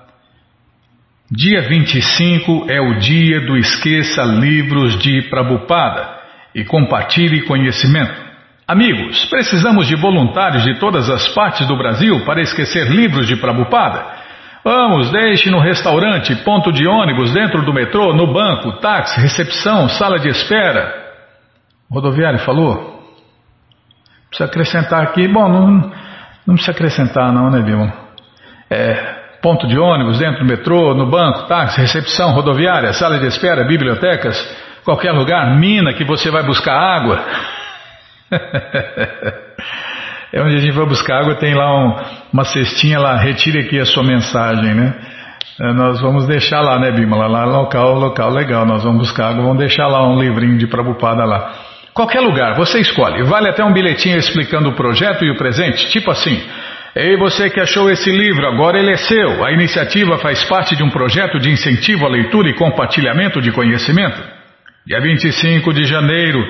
Dia 1.32 1.62
25 1.62 2.66
é 2.70 2.82
o 2.82 3.00
dia 3.00 3.42
do 3.42 3.58
Esqueça 3.58 4.24
Livros 4.24 5.00
de 5.00 5.30
Prabupada 5.30 6.22
e 6.54 6.64
compartilhe 6.64 7.46
conhecimento. 7.46 8.22
Amigos, 8.68 9.26
precisamos 9.26 9.88
de 9.88 9.96
voluntários 9.96 10.64
de 10.64 10.80
todas 10.80 11.10
as 11.10 11.28
partes 11.30 11.68
do 11.68 11.78
Brasil 11.78 12.24
para 12.26 12.42
esquecer 12.42 12.88
livros 12.88 13.28
de 13.28 13.36
Prabupada. 13.36 14.06
Vamos, 14.64 15.12
deixe 15.12 15.50
no 15.50 15.60
restaurante, 15.60 16.36
ponto 16.38 16.72
de 16.72 16.88
ônibus, 16.88 17.34
dentro 17.34 17.66
do 17.66 17.74
metrô, 17.74 18.14
no 18.14 18.32
banco, 18.32 18.80
táxi, 18.80 19.20
recepção, 19.20 19.90
sala 19.90 20.20
de 20.20 20.30
espera. 20.30 20.94
rodoviário 21.92 22.40
falou? 22.40 22.93
Precisa 24.34 24.46
acrescentar 24.46 25.04
aqui, 25.04 25.28
bom, 25.28 25.48
não, 25.48 25.92
não 26.48 26.56
precisa 26.56 26.72
acrescentar 26.72 27.32
não, 27.32 27.52
né, 27.52 27.62
Vilma? 27.62 27.94
É, 28.68 29.14
ponto 29.44 29.68
de 29.68 29.78
ônibus, 29.78 30.18
dentro 30.18 30.40
do 30.40 30.46
metrô, 30.46 30.96
no 30.96 31.06
banco, 31.06 31.48
táxi, 31.48 31.80
recepção, 31.80 32.32
rodoviária, 32.32 32.92
sala 32.94 33.20
de 33.20 33.28
espera, 33.28 33.64
bibliotecas, 33.64 34.36
qualquer 34.84 35.12
lugar, 35.12 35.56
mina 35.56 35.94
que 35.94 36.04
você 36.04 36.32
vai 36.32 36.44
buscar 36.44 36.74
água. 36.74 37.24
é 40.34 40.42
onde 40.42 40.56
a 40.56 40.60
gente 40.60 40.74
vai 40.74 40.88
buscar 40.88 41.20
água, 41.20 41.36
tem 41.36 41.54
lá 41.54 41.72
um, 41.72 41.96
uma 42.34 42.44
cestinha 42.44 43.00
lá, 43.00 43.16
retire 43.16 43.60
aqui 43.60 43.80
a 43.80 43.86
sua 43.86 44.04
mensagem, 44.04 44.74
né? 44.74 44.96
É, 45.62 45.74
nós 45.74 46.02
vamos 46.02 46.26
deixar 46.26 46.62
lá, 46.62 46.80
né, 46.80 46.90
Bima? 46.90 47.28
Lá, 47.28 47.46
local, 47.46 48.00
local 48.00 48.32
legal, 48.32 48.66
nós 48.66 48.84
vamos 48.84 49.10
buscar 49.10 49.28
água, 49.28 49.44
vamos 49.44 49.60
deixar 49.60 49.86
lá 49.86 50.04
um 50.08 50.20
livrinho 50.20 50.58
de 50.58 50.66
Prabupada 50.66 51.24
lá. 51.24 51.54
Qualquer 51.94 52.22
lugar, 52.22 52.56
você 52.56 52.80
escolhe. 52.80 53.24
Vale 53.24 53.50
até 53.50 53.64
um 53.64 53.72
bilhetinho 53.72 54.18
explicando 54.18 54.70
o 54.70 54.76
projeto 54.76 55.24
e 55.24 55.30
o 55.30 55.38
presente, 55.38 55.90
tipo 55.90 56.10
assim. 56.10 56.42
Ei, 56.96 57.18
você 57.18 57.50
que 57.50 57.60
achou 57.60 57.90
esse 57.90 58.12
livro, 58.12 58.46
agora 58.48 58.80
ele 58.80 58.92
é 58.92 58.98
seu. 58.98 59.46
A 59.46 59.52
iniciativa 59.52 60.18
faz 60.18 60.44
parte 60.44 60.76
de 60.76 60.84
um 60.84 60.90
projeto 60.90 61.40
de 61.40 61.50
incentivo 61.50 62.06
à 62.06 62.10
leitura 62.10 62.50
e 62.50 62.54
compartilhamento 62.54 63.42
de 63.42 63.52
conhecimento. 63.52 64.22
Dia 64.86 65.00
25 65.02 65.74
de 65.74 65.86
janeiro, 65.86 66.44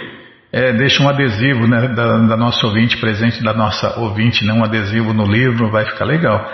é, 0.52 0.74
deixa 0.74 1.04
um 1.04 1.10
adesivo 1.10 1.68
né, 1.68 1.90
da, 1.90 2.18
da 2.20 2.38
nossa 2.38 2.66
ouvinte, 2.66 2.98
presente 2.98 3.44
da 3.44 3.54
nossa 3.54 4.00
ouvinte, 4.00 4.46
né, 4.46 4.54
um 4.54 4.64
adesivo 4.64 5.14
no 5.14 5.26
livro, 5.26 5.70
vai 5.70 5.86
ficar 5.86 6.06
legal. 6.06 6.52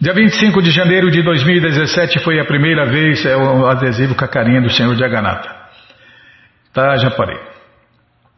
Dia 0.00 0.14
25 0.14 0.62
de 0.62 0.70
janeiro 0.70 1.10
de 1.10 1.22
2017 1.22 2.20
foi 2.20 2.40
a 2.40 2.44
primeira 2.44 2.86
vez, 2.86 3.24
é 3.24 3.36
o 3.36 3.66
adesivo 3.66 4.14
com 4.14 4.24
a 4.24 4.28
carinha 4.28 4.60
do 4.60 4.70
Senhor 4.70 4.94
de 4.94 5.04
Aganata. 5.04 5.50
Tá, 6.72 6.96
já 6.96 7.10
parei. 7.10 7.49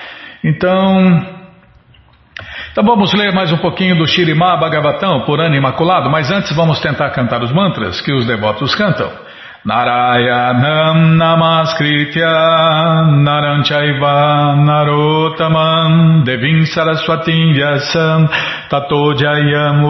Então, 0.44 1.26
então 2.72 2.84
vamos 2.84 3.14
ler 3.14 3.32
mais 3.34 3.52
um 3.52 3.58
pouquinho 3.58 3.96
do 3.96 4.08
Shirimá 4.08 4.58
Bhagavatam 4.58 5.26
por 5.26 5.40
ano 5.40 5.56
imaculado, 5.56 6.10
mas 6.10 6.32
antes 6.32 6.56
vamos 6.56 6.80
tentar 6.80 7.12
cantar 7.12 7.44
os 7.44 7.52
mantras 7.52 8.02
que 8.02 8.12
os 8.14 8.26
devotos 8.26 8.74
cantam. 8.74 9.12
Narayanam 9.70 10.98
Namaskritya 11.22 12.34
Naranchaiva 13.22 14.58
Narotaman 14.66 16.26
Devim 16.26 16.66
Saraswatim 16.66 17.54
Vyasam 17.54 18.28
Tato 18.70 19.14
Jayam 19.14 19.86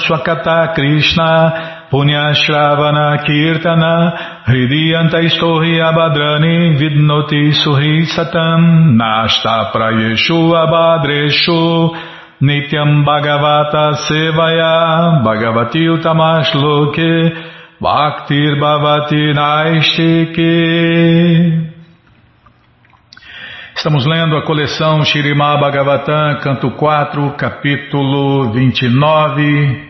Swakata 0.00 0.74
Krishna 0.74 1.88
Punyashravana 1.92 3.20
Kirtana 3.26 3.94
Hridiyanta 4.48 5.20
Istohi 5.28 5.76
Abadrani 5.84 6.78
Vidnoti 6.80 7.52
Suhi 7.52 8.06
Satam 8.08 8.96
Nashta 8.96 9.70
Prayeshu 9.70 10.40
Abadreshu 10.64 12.13
Nityam 12.40 13.04
Bhagavata 13.04 13.94
Sevaya 14.08 15.22
Bhagavati 15.22 15.88
Utamashloke 15.88 17.32
Bhaktir 17.80 18.58
Bhavati 18.58 19.32
Naistike 19.32 20.44
Estamos 23.76 24.04
lendo 24.06 24.36
a 24.36 24.42
coleção 24.42 25.04
Shirimá 25.04 25.56
Bhagavatam, 25.58 26.40
canto 26.40 26.70
4, 26.70 27.32
capítulo 27.32 28.50
29, 28.52 29.88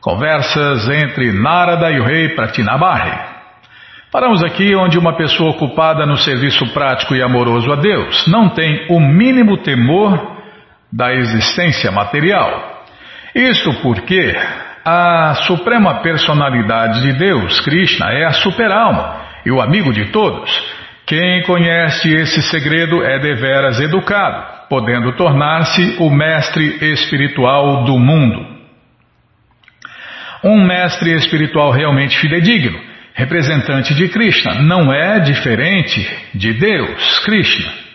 conversas 0.00 0.88
entre 0.88 1.32
Narada 1.32 1.90
e 1.90 2.00
o 2.00 2.04
rei 2.04 2.30
Pratinabarri. 2.30 3.12
Paramos 4.10 4.42
aqui 4.42 4.74
onde 4.74 4.98
uma 4.98 5.16
pessoa 5.16 5.50
ocupada 5.50 6.06
no 6.06 6.16
serviço 6.16 6.72
prático 6.72 7.14
e 7.14 7.22
amoroso 7.22 7.70
a 7.70 7.76
Deus 7.76 8.26
não 8.28 8.48
tem 8.48 8.86
o 8.88 8.98
mínimo 8.98 9.58
temor 9.58 10.35
da 10.92 11.12
existência 11.14 11.90
material. 11.90 12.84
Isto 13.34 13.74
porque 13.82 14.34
a 14.84 15.34
suprema 15.46 16.00
personalidade 16.00 17.02
de 17.02 17.12
Deus, 17.14 17.60
Krishna, 17.60 18.12
é 18.12 18.24
a 18.24 18.32
superalma 18.32 19.20
e 19.44 19.50
o 19.50 19.60
amigo 19.60 19.92
de 19.92 20.06
todos. 20.06 20.50
Quem 21.06 21.42
conhece 21.42 22.08
esse 22.08 22.42
segredo 22.42 23.02
é 23.02 23.18
deveras 23.18 23.80
educado, 23.80 24.68
podendo 24.68 25.12
tornar-se 25.16 25.96
o 25.98 26.10
mestre 26.10 26.78
espiritual 26.92 27.84
do 27.84 27.98
mundo. 27.98 28.56
Um 30.42 30.64
mestre 30.64 31.12
espiritual 31.14 31.70
realmente 31.72 32.18
fidedigno, 32.18 32.78
representante 33.14 33.94
de 33.94 34.08
Krishna, 34.08 34.54
não 34.54 34.92
é 34.92 35.18
diferente 35.20 36.08
de 36.34 36.52
Deus, 36.52 37.18
Krishna. 37.24 37.85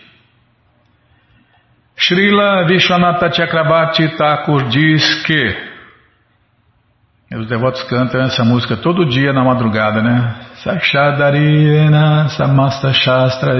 Srila 2.06 2.64
Vishwanatha 2.66 3.30
Chakrabarti 3.30 4.16
Thakur 4.16 4.68
diz 4.68 5.22
que 5.24 5.72
os 7.32 7.46
devotos 7.46 7.82
cantam 7.84 8.22
essa 8.22 8.44
música 8.44 8.76
todo 8.76 9.06
dia 9.06 9.32
na 9.32 9.44
madrugada, 9.44 10.02
né? 10.02 10.34
Sakshadariena 10.64 12.28
samasta 12.30 12.92
shastra 12.92 13.54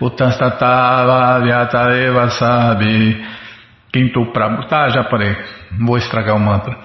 utastatava 0.00 1.40
vyataeva 1.40 2.30
sabi 2.30 3.20
quinto 3.92 4.32
prabhu. 4.32 4.66
Tá, 4.68 4.88
já 4.88 5.02
parei. 5.04 5.36
Vou 5.84 5.98
estragar 5.98 6.36
o 6.36 6.40
mantra. 6.40 6.78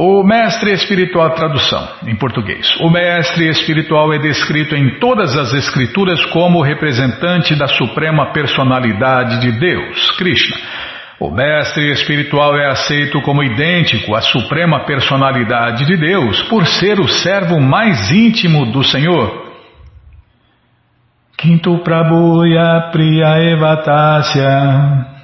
O 0.00 0.22
mestre 0.22 0.72
espiritual, 0.74 1.30
tradução 1.30 1.88
em 2.06 2.14
português. 2.14 2.76
O 2.80 2.88
mestre 2.88 3.48
espiritual 3.48 4.12
é 4.12 4.18
descrito 4.18 4.76
em 4.76 5.00
todas 5.00 5.36
as 5.36 5.52
escrituras 5.52 6.24
como 6.26 6.62
representante 6.62 7.56
da 7.56 7.66
suprema 7.66 8.32
personalidade 8.32 9.40
de 9.40 9.58
Deus, 9.58 10.12
Krishna 10.12 10.56
o 11.20 11.30
mestre 11.32 11.90
espiritual 11.90 12.56
é 12.56 12.70
aceito 12.70 13.20
como 13.22 13.42
idêntico 13.42 14.14
à 14.14 14.20
suprema 14.20 14.84
personalidade 14.84 15.84
de 15.84 15.96
Deus 15.96 16.42
por 16.42 16.64
ser 16.64 17.00
o 17.00 17.08
servo 17.08 17.60
mais 17.60 18.12
íntimo 18.12 18.66
do 18.66 18.84
Senhor. 18.84 19.48
Quinto 21.36 21.78
Prabhuya 21.78 22.90
Priya 22.92 23.36
Evatasya. 23.52 25.17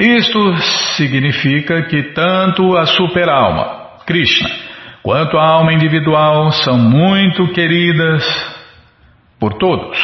Isto 0.00 0.56
significa 0.96 1.82
que 1.82 2.14
tanto 2.14 2.74
a 2.74 2.86
superalma, 2.86 3.98
Krishna, 4.06 4.48
quanto 5.02 5.36
a 5.36 5.46
alma 5.46 5.74
individual 5.74 6.50
são 6.52 6.78
muito 6.78 7.46
queridas 7.48 8.24
por 9.38 9.58
todos. 9.58 9.98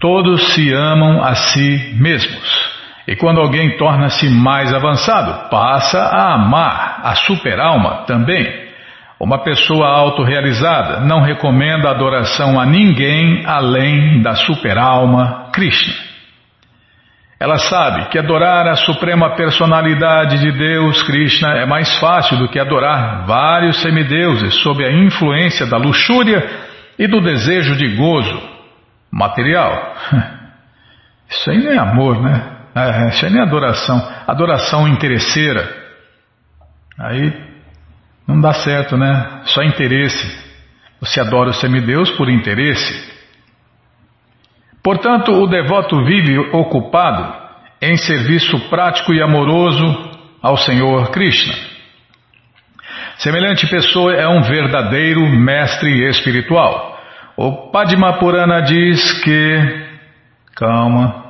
Todos 0.00 0.54
se 0.54 0.72
amam 0.72 1.22
a 1.22 1.34
si 1.34 1.94
mesmos. 2.00 2.72
E 3.06 3.14
quando 3.14 3.42
alguém 3.42 3.76
torna-se 3.76 4.26
mais 4.26 4.72
avançado, 4.72 5.50
passa 5.50 5.98
a 5.98 6.32
amar 6.32 7.00
a 7.04 7.14
superalma 7.14 8.04
também. 8.06 8.70
Uma 9.20 9.44
pessoa 9.44 9.86
autorrealizada 9.86 11.00
não 11.00 11.20
recomenda 11.20 11.90
adoração 11.90 12.58
a 12.58 12.64
ninguém 12.64 13.44
além 13.44 14.22
da 14.22 14.34
superalma 14.34 15.50
Krishna. 15.52 16.11
Ela 17.42 17.58
sabe 17.58 18.04
que 18.04 18.20
adorar 18.20 18.68
a 18.68 18.76
suprema 18.76 19.34
personalidade 19.34 20.38
de 20.38 20.52
Deus, 20.52 21.02
Krishna, 21.02 21.54
é 21.58 21.66
mais 21.66 21.98
fácil 21.98 22.38
do 22.38 22.48
que 22.48 22.56
adorar 22.56 23.26
vários 23.26 23.82
semideuses 23.82 24.54
sob 24.62 24.84
a 24.84 24.92
influência 24.92 25.66
da 25.66 25.76
luxúria 25.76 26.40
e 26.96 27.08
do 27.08 27.20
desejo 27.20 27.74
de 27.74 27.96
gozo 27.96 28.40
material. 29.10 29.92
Isso 31.28 31.50
aí 31.50 31.58
não 31.58 31.72
é 31.72 31.78
amor, 31.78 32.22
né? 32.22 32.48
É, 32.76 33.08
isso 33.08 33.26
aí 33.26 33.32
nem 33.32 33.40
é 33.40 33.44
adoração. 33.44 34.00
Adoração 34.26 34.86
interesseira. 34.86 35.68
Aí 36.96 37.32
não 38.28 38.40
dá 38.40 38.52
certo, 38.52 38.96
né? 38.96 39.40
Só 39.46 39.64
interesse. 39.64 40.28
Você 41.00 41.20
adora 41.20 41.50
o 41.50 41.54
semideus 41.54 42.10
por 42.12 42.30
interesse. 42.30 43.12
Portanto, 44.82 45.30
o 45.32 45.46
devoto 45.46 46.04
vive 46.04 46.38
ocupado 46.52 47.40
em 47.80 47.96
serviço 47.96 48.58
prático 48.68 49.14
e 49.14 49.22
amoroso 49.22 50.10
ao 50.42 50.56
Senhor 50.56 51.10
Krishna. 51.10 51.54
Semelhante 53.18 53.68
pessoa 53.68 54.12
é 54.14 54.26
um 54.26 54.42
verdadeiro 54.42 55.20
mestre 55.28 56.08
espiritual. 56.08 57.00
O 57.36 57.70
Padma 57.70 58.18
Purana 58.18 58.60
diz 58.62 59.22
que. 59.22 59.86
Calma. 60.56 61.22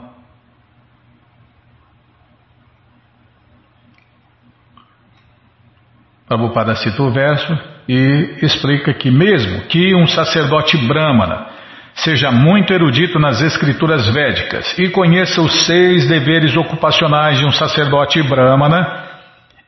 Prabhupada 6.26 6.74
cita 6.76 7.02
o 7.02 7.12
verso 7.12 7.52
e 7.86 8.38
explica 8.42 8.94
que 8.94 9.10
mesmo 9.10 9.66
que 9.66 9.94
um 9.94 10.06
sacerdote 10.06 10.78
brahmana 10.86 11.51
seja 11.94 12.30
muito 12.30 12.72
erudito 12.72 13.18
nas 13.18 13.40
escrituras 13.40 14.08
védicas 14.08 14.76
e 14.78 14.88
conheça 14.88 15.40
os 15.40 15.66
seis 15.66 16.08
deveres 16.08 16.56
ocupacionais 16.56 17.38
de 17.38 17.46
um 17.46 17.50
sacerdote 17.50 18.22
brahmana, 18.22 19.04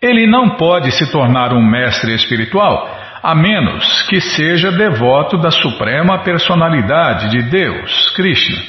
ele 0.00 0.26
não 0.26 0.50
pode 0.50 0.90
se 0.92 1.10
tornar 1.10 1.52
um 1.52 1.62
mestre 1.62 2.14
espiritual 2.14 3.02
a 3.22 3.34
menos 3.34 4.02
que 4.02 4.20
seja 4.20 4.70
devoto 4.70 5.38
da 5.38 5.50
suprema 5.50 6.22
personalidade 6.22 7.30
de 7.30 7.42
Deus, 7.42 8.10
Krishna. 8.10 8.62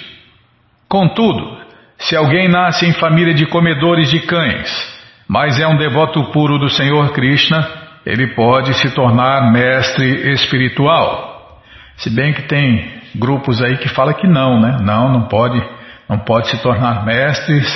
Contudo, 0.88 1.58
se 1.98 2.16
alguém 2.16 2.48
nasce 2.48 2.86
em 2.86 2.94
família 2.94 3.34
de 3.34 3.46
comedores 3.48 4.10
de 4.10 4.22
cães, 4.22 4.96
mas 5.28 5.60
é 5.60 5.68
um 5.68 5.76
devoto 5.76 6.32
puro 6.32 6.58
do 6.58 6.70
Senhor 6.70 7.12
Krishna, 7.12 7.68
ele 8.06 8.34
pode 8.34 8.74
se 8.76 8.92
tornar 8.92 9.52
mestre 9.52 10.32
espiritual. 10.32 11.62
Se 11.98 12.10
bem 12.10 12.32
que 12.32 12.44
tem 12.44 13.02
grupos 13.18 13.62
aí 13.62 13.78
que 13.78 13.90
falam 13.90 14.14
que 14.14 14.28
não, 14.28 14.60
né? 14.60 14.78
Não, 14.82 15.12
não 15.12 15.28
pode, 15.28 15.62
não 16.10 16.20
pode 16.20 16.50
se 16.50 16.62
tornar 16.62 17.06
mestres. 17.06 17.68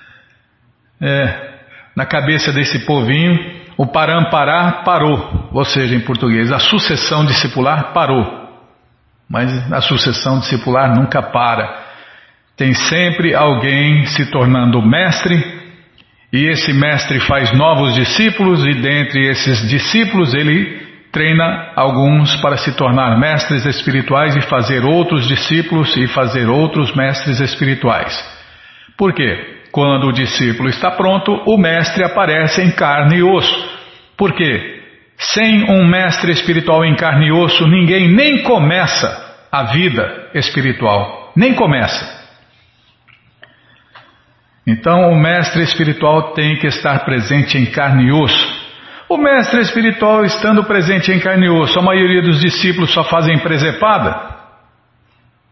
é, 1.00 1.50
na 1.96 2.06
cabeça 2.06 2.52
desse 2.52 2.80
povinho, 2.86 3.38
o 3.76 3.86
parampará 3.86 4.82
parou, 4.84 5.48
ou 5.52 5.64
seja, 5.64 5.94
em 5.94 6.00
português, 6.00 6.52
a 6.52 6.58
sucessão 6.58 7.24
discipular 7.24 7.92
parou. 7.92 8.38
Mas 9.28 9.72
a 9.72 9.80
sucessão 9.80 10.40
discipular 10.40 10.94
nunca 10.94 11.22
para. 11.22 11.88
Tem 12.56 12.74
sempre 12.74 13.34
alguém 13.34 14.04
se 14.06 14.30
tornando 14.30 14.82
mestre 14.82 15.60
e 16.32 16.46
esse 16.46 16.72
mestre 16.72 17.18
faz 17.20 17.52
novos 17.52 17.94
discípulos, 17.94 18.64
e 18.64 18.74
dentre 18.74 19.28
esses 19.30 19.68
discípulos 19.68 20.32
ele 20.32 20.79
treina 21.12 21.72
alguns 21.74 22.36
para 22.36 22.56
se 22.56 22.76
tornar 22.76 23.18
mestres 23.18 23.66
espirituais 23.66 24.36
e 24.36 24.40
fazer 24.42 24.84
outros 24.84 25.26
discípulos 25.26 25.96
e 25.96 26.06
fazer 26.06 26.48
outros 26.48 26.94
mestres 26.94 27.40
espirituais. 27.40 28.16
Por 28.96 29.12
quê? 29.12 29.58
Quando 29.72 30.08
o 30.08 30.12
discípulo 30.12 30.68
está 30.68 30.90
pronto, 30.90 31.32
o 31.46 31.56
mestre 31.56 32.04
aparece 32.04 32.62
em 32.62 32.70
carne 32.70 33.16
e 33.16 33.22
osso. 33.22 33.80
Por 34.16 34.32
quê? 34.32 34.82
Sem 35.16 35.70
um 35.70 35.86
mestre 35.86 36.32
espiritual 36.32 36.84
em 36.84 36.94
carne 36.94 37.26
e 37.26 37.32
osso, 37.32 37.66
ninguém 37.66 38.08
nem 38.08 38.42
começa 38.42 39.08
a 39.50 39.64
vida 39.64 40.30
espiritual. 40.34 41.32
Nem 41.36 41.54
começa. 41.54 42.20
Então 44.66 45.10
o 45.10 45.20
mestre 45.20 45.62
espiritual 45.62 46.32
tem 46.32 46.56
que 46.58 46.66
estar 46.66 47.04
presente 47.04 47.58
em 47.58 47.66
carne 47.66 48.08
e 48.08 48.12
osso. 48.12 48.59
O 49.10 49.16
mestre 49.16 49.60
espiritual 49.62 50.24
estando 50.24 50.62
presente 50.62 51.10
em 51.10 51.18
carne 51.18 51.46
e 51.46 51.50
osso, 51.50 51.76
a 51.80 51.82
maioria 51.82 52.22
dos 52.22 52.40
discípulos 52.40 52.94
só 52.94 53.02
fazem 53.02 53.40
presepada. 53.40 54.36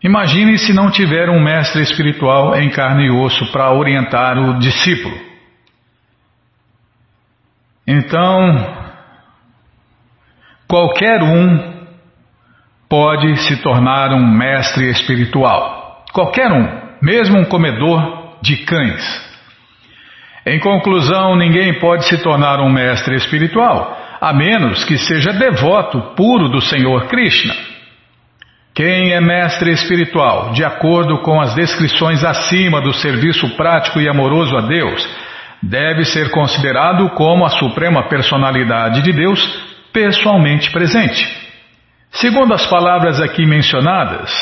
Imagine 0.00 0.56
se 0.58 0.72
não 0.72 0.92
tiver 0.92 1.28
um 1.28 1.42
mestre 1.42 1.82
espiritual 1.82 2.54
em 2.54 2.70
carne 2.70 3.06
e 3.06 3.10
osso 3.10 3.50
para 3.50 3.72
orientar 3.72 4.38
o 4.38 4.60
discípulo. 4.60 5.12
Então, 7.84 8.76
qualquer 10.68 11.20
um 11.20 11.84
pode 12.88 13.38
se 13.38 13.60
tornar 13.60 14.12
um 14.12 14.24
mestre 14.24 14.88
espiritual. 14.88 16.04
Qualquer 16.12 16.52
um, 16.52 16.80
mesmo 17.02 17.40
um 17.40 17.44
comedor 17.44 18.38
de 18.40 18.58
cães. 18.58 19.27
Em 20.48 20.58
conclusão, 20.60 21.36
ninguém 21.36 21.78
pode 21.78 22.06
se 22.06 22.22
tornar 22.22 22.58
um 22.58 22.72
mestre 22.72 23.14
espiritual, 23.16 23.94
a 24.18 24.32
menos 24.32 24.82
que 24.82 24.96
seja 24.96 25.30
devoto 25.30 26.00
puro 26.16 26.48
do 26.48 26.58
Senhor 26.62 27.06
Krishna. 27.06 27.54
Quem 28.74 29.12
é 29.12 29.20
mestre 29.20 29.72
espiritual, 29.72 30.52
de 30.52 30.64
acordo 30.64 31.18
com 31.18 31.38
as 31.38 31.54
descrições 31.54 32.24
acima 32.24 32.80
do 32.80 32.94
serviço 32.94 33.56
prático 33.56 34.00
e 34.00 34.08
amoroso 34.08 34.56
a 34.56 34.62
Deus, 34.62 35.06
deve 35.62 36.06
ser 36.06 36.30
considerado 36.30 37.10
como 37.10 37.44
a 37.44 37.50
suprema 37.50 38.08
personalidade 38.08 39.02
de 39.02 39.12
Deus 39.12 39.38
pessoalmente 39.92 40.70
presente. 40.70 41.28
Segundo 42.10 42.54
as 42.54 42.66
palavras 42.66 43.20
aqui 43.20 43.44
mencionadas, 43.44 44.32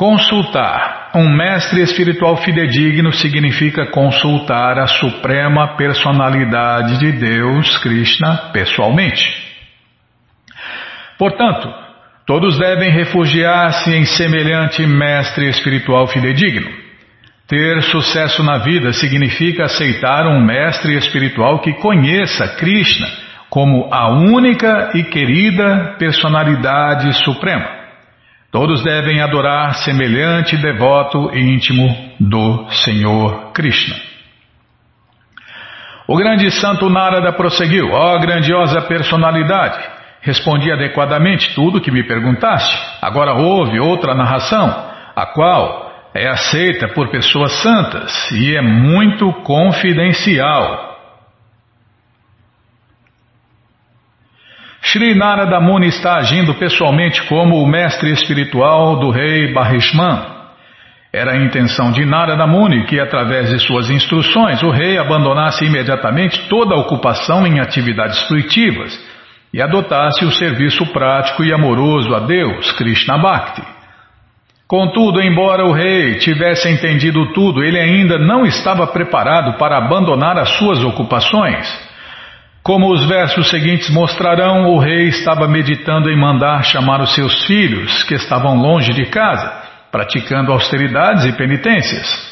consultar 0.00 1.10
um 1.14 1.28
mestre 1.28 1.82
espiritual 1.82 2.38
fidedigno 2.38 3.12
significa 3.12 3.84
consultar 3.90 4.78
a 4.78 4.86
suprema 4.86 5.76
personalidade 5.76 6.98
de 6.98 7.12
Deus, 7.12 7.76
Krishna, 7.82 8.50
pessoalmente. 8.50 9.22
Portanto, 11.18 11.68
todos 12.26 12.58
devem 12.58 12.90
refugiar-se 12.90 13.94
em 13.94 14.06
semelhante 14.06 14.86
mestre 14.86 15.50
espiritual 15.50 16.06
fidedigno. 16.06 16.70
Ter 17.46 17.82
sucesso 17.82 18.42
na 18.42 18.56
vida 18.56 18.94
significa 18.94 19.64
aceitar 19.64 20.26
um 20.26 20.42
mestre 20.42 20.96
espiritual 20.96 21.58
que 21.58 21.74
conheça 21.74 22.48
Krishna 22.56 23.06
como 23.50 23.92
a 23.92 24.08
única 24.08 24.92
e 24.94 25.04
querida 25.04 25.96
personalidade 25.98 27.12
suprema. 27.22 27.79
Todos 28.50 28.82
devem 28.82 29.22
adorar 29.22 29.74
semelhante 29.74 30.56
devoto 30.56 31.30
íntimo 31.32 31.86
do 32.18 32.68
Senhor 32.70 33.52
Krishna. 33.52 33.94
O 36.08 36.16
grande 36.16 36.50
santo 36.50 36.90
Narada 36.90 37.32
prosseguiu: 37.32 37.90
Ó 37.92 38.16
oh, 38.16 38.18
grandiosa 38.18 38.82
personalidade, 38.82 39.78
respondi 40.22 40.72
adequadamente 40.72 41.54
tudo 41.54 41.78
o 41.78 41.80
que 41.80 41.92
me 41.92 42.02
perguntaste. 42.02 42.76
Agora 43.00 43.34
houve 43.34 43.78
outra 43.78 44.16
narração, 44.16 44.68
a 45.14 45.26
qual 45.26 46.10
é 46.12 46.26
aceita 46.26 46.88
por 46.88 47.08
pessoas 47.08 47.52
santas 47.62 48.32
e 48.32 48.56
é 48.56 48.60
muito 48.60 49.32
confidencial. 49.44 50.89
Sri 54.92 55.14
Narada 55.14 55.60
Muni 55.60 55.86
está 55.86 56.16
agindo 56.16 56.52
pessoalmente 56.54 57.22
como 57.28 57.62
o 57.62 57.66
mestre 57.66 58.10
espiritual 58.10 58.98
do 58.98 59.10
rei 59.10 59.52
Barishman. 59.52 60.20
Era 61.12 61.32
a 61.32 61.36
intenção 61.36 61.92
de 61.92 62.04
Narada 62.04 62.44
Muni 62.44 62.86
que, 62.86 62.98
através 62.98 63.50
de 63.50 63.60
suas 63.60 63.88
instruções, 63.88 64.60
o 64.64 64.70
rei 64.70 64.98
abandonasse 64.98 65.64
imediatamente 65.64 66.48
toda 66.48 66.74
a 66.74 66.78
ocupação 66.78 67.46
em 67.46 67.60
atividades 67.60 68.20
fruitivas 68.26 68.98
e 69.54 69.62
adotasse 69.62 70.24
o 70.24 70.32
serviço 70.32 70.84
prático 70.86 71.44
e 71.44 71.52
amoroso 71.52 72.12
a 72.12 72.20
Deus, 72.20 72.72
Krishna 72.72 73.16
Bhakti. 73.16 73.62
Contudo, 74.66 75.22
embora 75.22 75.64
o 75.66 75.72
rei 75.72 76.16
tivesse 76.16 76.68
entendido 76.68 77.32
tudo, 77.32 77.62
ele 77.62 77.78
ainda 77.78 78.18
não 78.18 78.44
estava 78.44 78.88
preparado 78.88 79.56
para 79.56 79.78
abandonar 79.78 80.36
as 80.36 80.48
suas 80.58 80.82
ocupações. 80.82 81.89
Como 82.62 82.92
os 82.92 83.06
versos 83.08 83.48
seguintes 83.48 83.88
mostrarão, 83.90 84.66
o 84.66 84.78
rei 84.78 85.08
estava 85.08 85.48
meditando 85.48 86.10
em 86.10 86.18
mandar 86.18 86.62
chamar 86.62 87.00
os 87.00 87.14
seus 87.14 87.44
filhos, 87.44 88.02
que 88.02 88.14
estavam 88.14 88.56
longe 88.56 88.92
de 88.92 89.06
casa, 89.06 89.50
praticando 89.90 90.52
austeridades 90.52 91.24
e 91.24 91.32
penitências. 91.32 92.30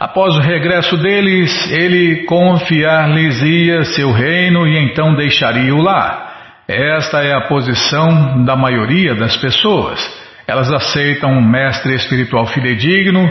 Após 0.00 0.34
o 0.36 0.40
regresso 0.40 0.96
deles, 0.96 1.70
ele 1.70 2.24
confiar-lhes-ia 2.24 3.84
seu 3.84 4.10
reino 4.10 4.66
e 4.66 4.78
então 4.78 5.14
deixaria 5.14 5.74
o 5.74 5.82
lar. 5.82 6.32
Esta 6.66 7.22
é 7.22 7.34
a 7.34 7.42
posição 7.42 8.42
da 8.44 8.56
maioria 8.56 9.14
das 9.14 9.36
pessoas. 9.36 10.00
Elas 10.46 10.72
aceitam 10.72 11.30
um 11.30 11.40
mestre 11.40 11.94
espiritual 11.94 12.46
fidedigno 12.46 13.30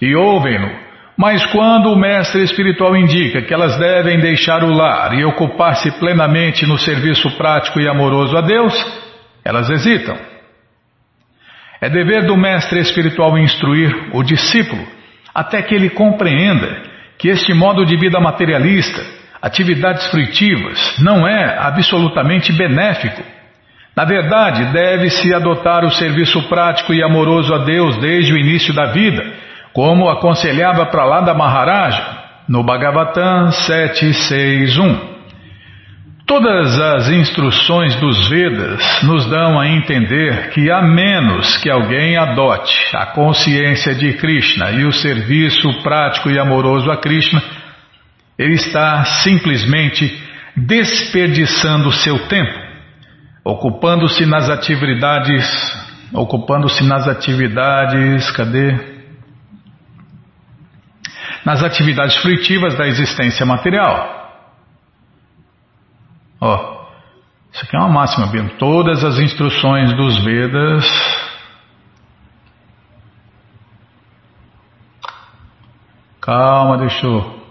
e 0.00 0.16
ouvem-no. 0.16 0.87
Mas 1.18 1.44
quando 1.46 1.92
o 1.92 1.98
mestre 1.98 2.44
espiritual 2.44 2.96
indica 2.96 3.42
que 3.42 3.52
elas 3.52 3.76
devem 3.76 4.20
deixar 4.20 4.62
o 4.62 4.72
lar 4.72 5.12
e 5.14 5.24
ocupar-se 5.24 5.90
plenamente 5.98 6.64
no 6.64 6.78
serviço 6.78 7.28
prático 7.36 7.80
e 7.80 7.88
amoroso 7.88 8.36
a 8.36 8.40
Deus, 8.40 8.72
elas 9.44 9.68
hesitam. 9.68 10.16
É 11.80 11.90
dever 11.90 12.24
do 12.24 12.36
mestre 12.36 12.78
espiritual 12.78 13.36
instruir 13.36 14.10
o 14.12 14.22
discípulo 14.22 14.86
até 15.34 15.60
que 15.60 15.74
ele 15.74 15.90
compreenda 15.90 16.82
que 17.18 17.28
este 17.28 17.52
modo 17.52 17.84
de 17.84 17.96
vida 17.96 18.20
materialista, 18.20 19.04
atividades 19.42 20.06
fruitivas, 20.06 20.98
não 21.00 21.26
é 21.26 21.58
absolutamente 21.58 22.52
benéfico 22.52 23.22
na 23.98 24.04
verdade, 24.04 24.64
deve-se 24.66 25.34
adotar 25.34 25.84
o 25.84 25.90
serviço 25.90 26.40
prático 26.48 26.94
e 26.94 27.02
amoroso 27.02 27.52
a 27.52 27.64
Deus 27.64 27.96
desde 27.96 28.32
o 28.32 28.38
início 28.38 28.72
da 28.72 28.92
vida, 28.92 29.26
como 29.78 30.08
aconselhava 30.08 30.86
Pralada 30.86 31.32
Maharaja 31.32 32.04
no 32.48 32.64
Bhagavatam 32.64 33.52
761. 33.52 35.18
Todas 36.26 36.80
as 36.80 37.08
instruções 37.10 37.94
dos 37.94 38.28
Vedas 38.28 38.82
nos 39.04 39.24
dão 39.30 39.56
a 39.56 39.68
entender 39.68 40.50
que, 40.50 40.68
a 40.68 40.82
menos 40.82 41.58
que 41.58 41.70
alguém 41.70 42.16
adote 42.16 42.76
a 42.92 43.06
consciência 43.06 43.94
de 43.94 44.14
Krishna 44.14 44.72
e 44.72 44.84
o 44.84 44.90
serviço 44.90 45.72
prático 45.84 46.28
e 46.28 46.40
amoroso 46.40 46.90
a 46.90 46.96
Krishna, 46.96 47.40
ele 48.36 48.54
está 48.54 49.04
simplesmente 49.04 50.12
desperdiçando 50.56 51.92
seu 51.92 52.18
tempo 52.26 52.66
ocupando-se 53.44 54.26
nas 54.26 54.50
atividades, 54.50 55.46
ocupando-se 56.12 56.82
nas 56.82 57.06
atividades, 57.06 58.28
cadê? 58.32 58.97
Nas 61.44 61.62
atividades 61.62 62.16
fruitivas 62.16 62.76
da 62.76 62.86
existência 62.86 63.44
material. 63.46 64.16
Ó, 66.40 66.86
isso 67.52 67.64
aqui 67.64 67.76
é 67.76 67.78
uma 67.78 67.88
máxima, 67.88 68.26
bem. 68.26 68.48
Todas 68.58 69.04
as 69.04 69.18
instruções 69.18 69.92
dos 69.96 70.24
Vedas 70.24 70.84
Calma, 76.28 76.76
deixou. 76.76 77.42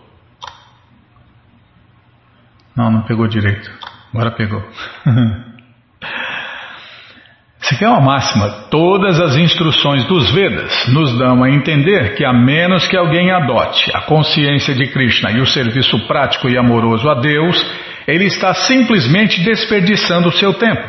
Não, 2.76 2.92
não 2.92 3.02
pegou 3.02 3.28
direito. 3.28 3.72
Agora 4.14 4.30
pegou. 4.30 4.62
Aqui 7.70 7.84
é 7.84 7.90
uma 7.90 8.00
máxima. 8.00 8.50
Todas 8.72 9.20
as 9.20 9.36
instruções 9.36 10.06
dos 10.06 10.32
Vedas 10.32 10.88
nos 10.88 11.18
dão 11.18 11.44
a 11.44 11.50
entender 11.50 12.16
que, 12.16 12.24
a 12.24 12.32
menos 12.32 12.88
que 12.88 12.96
alguém 12.96 13.30
adote 13.30 13.92
a 13.94 14.02
consciência 14.02 14.74
de 14.74 14.88
Krishna 14.88 15.32
e 15.32 15.42
o 15.42 15.46
serviço 15.46 16.00
prático 16.08 16.48
e 16.48 16.58
amoroso 16.58 17.10
a 17.10 17.16
Deus, 17.16 17.62
ele 18.08 18.24
está 18.26 18.54
simplesmente 18.54 19.44
desperdiçando 19.44 20.30
o 20.30 20.32
seu 20.32 20.54
tempo, 20.54 20.82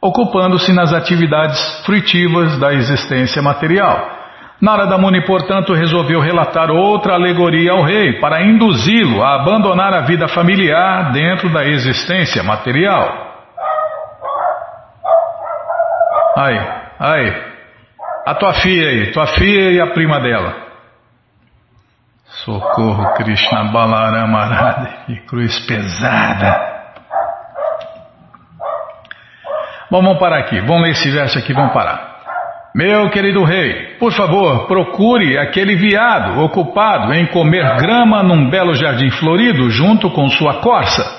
ocupando-se 0.00 0.72
nas 0.72 0.94
atividades 0.94 1.82
fruitivas 1.84 2.58
da 2.58 2.72
existência 2.72 3.42
material. 3.42 4.16
Narada 4.62 4.96
Muni, 4.96 5.24
portanto, 5.26 5.74
resolveu 5.74 6.20
relatar 6.20 6.70
outra 6.70 7.14
alegoria 7.14 7.72
ao 7.72 7.82
rei 7.82 8.18
para 8.18 8.42
induzi-lo 8.42 9.22
a 9.22 9.34
abandonar 9.34 9.92
a 9.92 10.00
vida 10.00 10.26
familiar 10.26 11.12
dentro 11.12 11.50
da 11.50 11.66
existência 11.66 12.42
material. 12.42 13.27
Aí, 16.38 16.56
aí. 17.00 17.48
A 18.24 18.34
tua 18.34 18.52
filha 18.52 18.90
aí, 18.90 19.10
tua 19.10 19.26
filha 19.26 19.72
e 19.72 19.80
a 19.80 19.88
prima 19.88 20.20
dela. 20.20 20.54
Socorro, 22.44 23.12
Krishna 23.14 23.64
Balarama 23.72 24.86
que 25.06 25.16
cruz 25.26 25.58
pesada. 25.66 26.68
Bom, 29.90 30.00
vamos 30.00 30.20
parar 30.20 30.38
aqui. 30.38 30.60
Vamos 30.60 30.82
ler 30.82 30.90
esse 30.90 31.10
verso 31.10 31.38
aqui, 31.38 31.52
vamos 31.52 31.72
parar. 31.72 32.18
Meu 32.72 33.10
querido 33.10 33.42
rei, 33.42 33.96
por 33.98 34.12
favor, 34.12 34.68
procure 34.68 35.36
aquele 35.38 35.74
viado 35.74 36.40
ocupado 36.40 37.12
em 37.14 37.26
comer 37.26 37.64
grama 37.78 38.22
num 38.22 38.48
belo 38.48 38.74
jardim 38.74 39.10
florido 39.10 39.68
junto 39.70 40.08
com 40.10 40.28
sua 40.28 40.60
corça. 40.60 41.17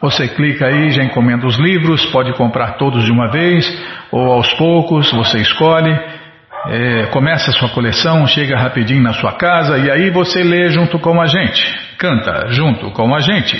Você 0.00 0.28
clica 0.28 0.66
aí, 0.66 0.90
já 0.90 1.02
encomenda 1.02 1.46
os 1.46 1.58
livros, 1.58 2.06
pode 2.06 2.32
comprar 2.34 2.74
todos 2.74 3.04
de 3.04 3.10
uma 3.10 3.28
vez 3.32 3.66
ou 4.12 4.32
aos 4.32 4.54
poucos, 4.54 5.10
você 5.10 5.40
escolhe. 5.40 6.19
É, 6.68 7.06
começa 7.06 7.52
sua 7.52 7.70
coleção, 7.70 8.26
chega 8.26 8.58
rapidinho 8.58 9.02
na 9.02 9.14
sua 9.14 9.32
casa 9.32 9.78
e 9.78 9.90
aí 9.90 10.10
você 10.10 10.42
lê 10.42 10.68
junto 10.68 10.98
com 10.98 11.18
a 11.20 11.26
gente, 11.26 11.64
canta 11.96 12.48
junto 12.48 12.90
com 12.90 13.14
a 13.14 13.20
gente. 13.20 13.56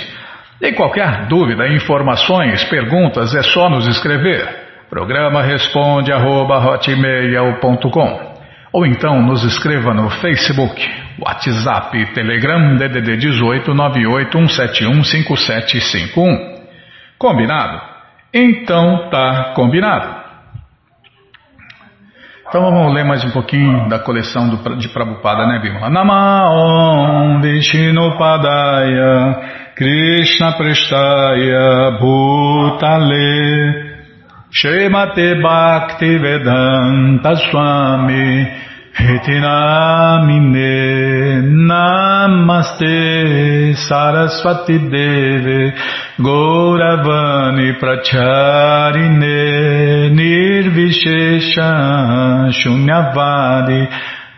E 0.61 0.71
qualquer 0.73 1.25
dúvida, 1.27 1.67
informações, 1.67 2.63
perguntas, 2.65 3.33
é 3.33 3.41
só 3.41 3.69
nos 3.69 3.87
escrever. 3.87 4.61
Programa 4.89 5.41
responde 5.41 6.11
arroba, 6.11 6.59
ou 8.71 8.85
então 8.85 9.21
nos 9.21 9.43
escreva 9.43 9.93
no 9.93 10.09
Facebook, 10.09 10.89
WhatsApp, 11.19 12.13
Telegram, 12.13 12.77
DDD 12.77 13.17
18 13.17 13.73
981715751. 13.73 16.61
Combinado? 17.17 17.81
Então 18.33 19.09
tá 19.09 19.51
combinado. 19.55 20.20
Então 22.51 22.63
vamos 22.63 22.93
ler 22.93 23.05
mais 23.05 23.23
um 23.23 23.29
pouquinho 23.29 23.87
da 23.87 23.97
coleção 23.97 24.49
do, 24.49 24.75
de 24.75 24.89
Prabhupada, 24.89 25.47
né, 25.47 25.59
Bimala? 25.61 25.89
Namaon 25.89 27.39
Vishnu 27.39 28.17
Padaya 28.17 29.71
Krishna 29.73 30.51
Prestaya 30.57 31.91
Bhutale 31.97 33.21
Shemate 34.51 35.41
Bhakti 35.41 36.17
Vedanta 36.17 37.35
Swami 37.35 38.70
Hitinamine 38.93 40.73
Namaste 41.69 43.73
Saraswati 43.87 44.77
Deve 44.89 45.73
Gauravani 46.19 47.71
Pracharine 47.79 49.37
Nirvishesha 50.11 51.71
Shunyavadi 52.51 53.87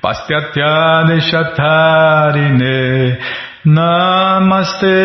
Pastyatya 0.04 0.76
Deshatarine 1.10 2.78
Namaste 3.66 4.98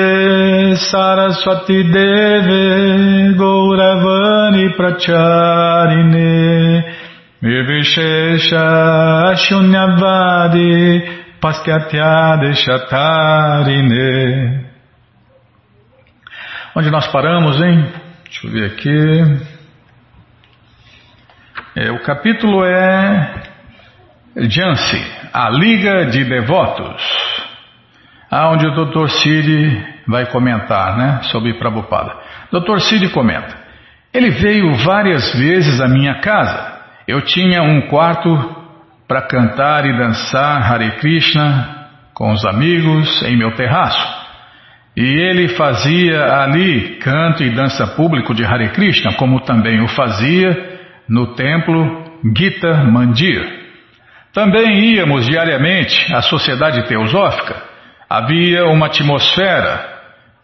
Saraswati 0.77 1.83
Deve 1.91 3.33
Gauravani 3.35 4.67
Pracharine 4.77 6.29
Shunyavadi 9.37 11.19
Onde 16.75 16.91
nós 16.91 17.07
paramos, 17.09 17.61
hein? 17.63 17.93
Deixa 18.25 18.47
eu 18.47 18.51
ver 18.51 18.67
aqui. 18.73 19.47
É, 21.77 21.93
o 21.93 22.03
capítulo 22.03 22.65
é 22.65 23.43
Jansi, 24.37 25.01
a 25.33 25.49
Liga 25.51 26.07
de 26.07 26.25
Devotos 26.25 27.39
aonde 28.31 28.67
o 28.67 28.85
Dr. 28.85 29.09
Cid 29.09 29.87
vai 30.07 30.27
comentar 30.27 30.97
né, 30.97 31.21
sobre 31.25 31.55
Prabhupada. 31.55 32.15
Dr. 32.53 32.79
Cid 32.81 33.09
comenta: 33.11 33.57
Ele 34.13 34.31
veio 34.31 34.75
várias 34.85 35.35
vezes 35.35 35.81
à 35.81 35.89
minha 35.89 36.21
casa. 36.21 36.68
Eu 37.09 37.23
tinha 37.23 37.63
um 37.63 37.89
quarto 37.89 38.29
para 39.09 39.23
cantar 39.23 39.87
e 39.87 39.97
dançar 39.97 40.63
Hare 40.71 40.97
Krishna 40.99 41.89
com 42.15 42.31
os 42.31 42.45
amigos 42.45 43.23
em 43.23 43.37
meu 43.37 43.53
terraço. 43.57 44.19
E 44.95 45.03
ele 45.03 45.49
fazia 45.49 46.23
ali 46.43 46.99
canto 46.99 47.43
e 47.43 47.51
dança 47.51 47.87
público 47.87 48.35
de 48.35 48.45
Hare 48.45 48.69
Krishna, 48.69 49.15
como 49.15 49.41
também 49.41 49.81
o 49.83 49.89
fazia 49.89 50.79
no 51.09 51.35
templo 51.35 52.21
Gita 52.37 52.85
Mandir. 52.85 53.43
Também 54.35 54.95
íamos 54.95 55.27
diariamente 55.27 56.15
à 56.15 56.21
Sociedade 56.21 56.87
Teosófica 56.87 57.69
Havia 58.11 58.65
uma 58.65 58.87
atmosfera, 58.87 59.98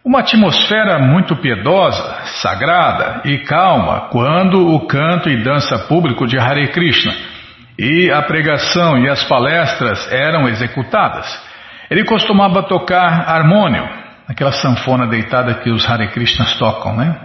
uma 0.05 0.21
atmosfera 0.21 0.99
muito 0.99 1.35
piedosa, 1.37 2.27
sagrada 2.43 3.23
e 3.25 3.39
calma 3.39 4.09
quando 4.11 4.75
o 4.75 4.87
canto 4.87 5.31
e 5.31 5.43
dança 5.43 5.79
público 5.89 6.27
de 6.27 6.39
Hare 6.39 6.69
Krishna 6.69 7.15
e 7.79 8.11
a 8.11 8.21
pregação 8.23 8.99
e 8.99 9.09
as 9.09 9.25
palestras 9.25 10.13
eram 10.13 10.47
executadas. 10.47 11.27
Ele 11.91 12.05
costumava 12.05 12.63
tocar 12.65 13.25
harmônio, 13.27 13.89
aquela 14.29 14.53
sanfona 14.53 15.07
deitada 15.07 15.55
que 15.55 15.71
os 15.71 15.89
Hare 15.89 16.09
Krishnas 16.09 16.55
tocam, 16.59 16.95
né? 16.97 17.19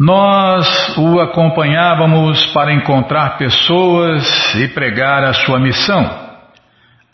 Nós 0.00 0.96
o 0.96 1.20
acompanhávamos 1.20 2.46
para 2.52 2.72
encontrar 2.72 3.36
pessoas 3.36 4.54
e 4.54 4.68
pregar 4.68 5.24
a 5.24 5.34
sua 5.34 5.58
missão. 5.58 6.25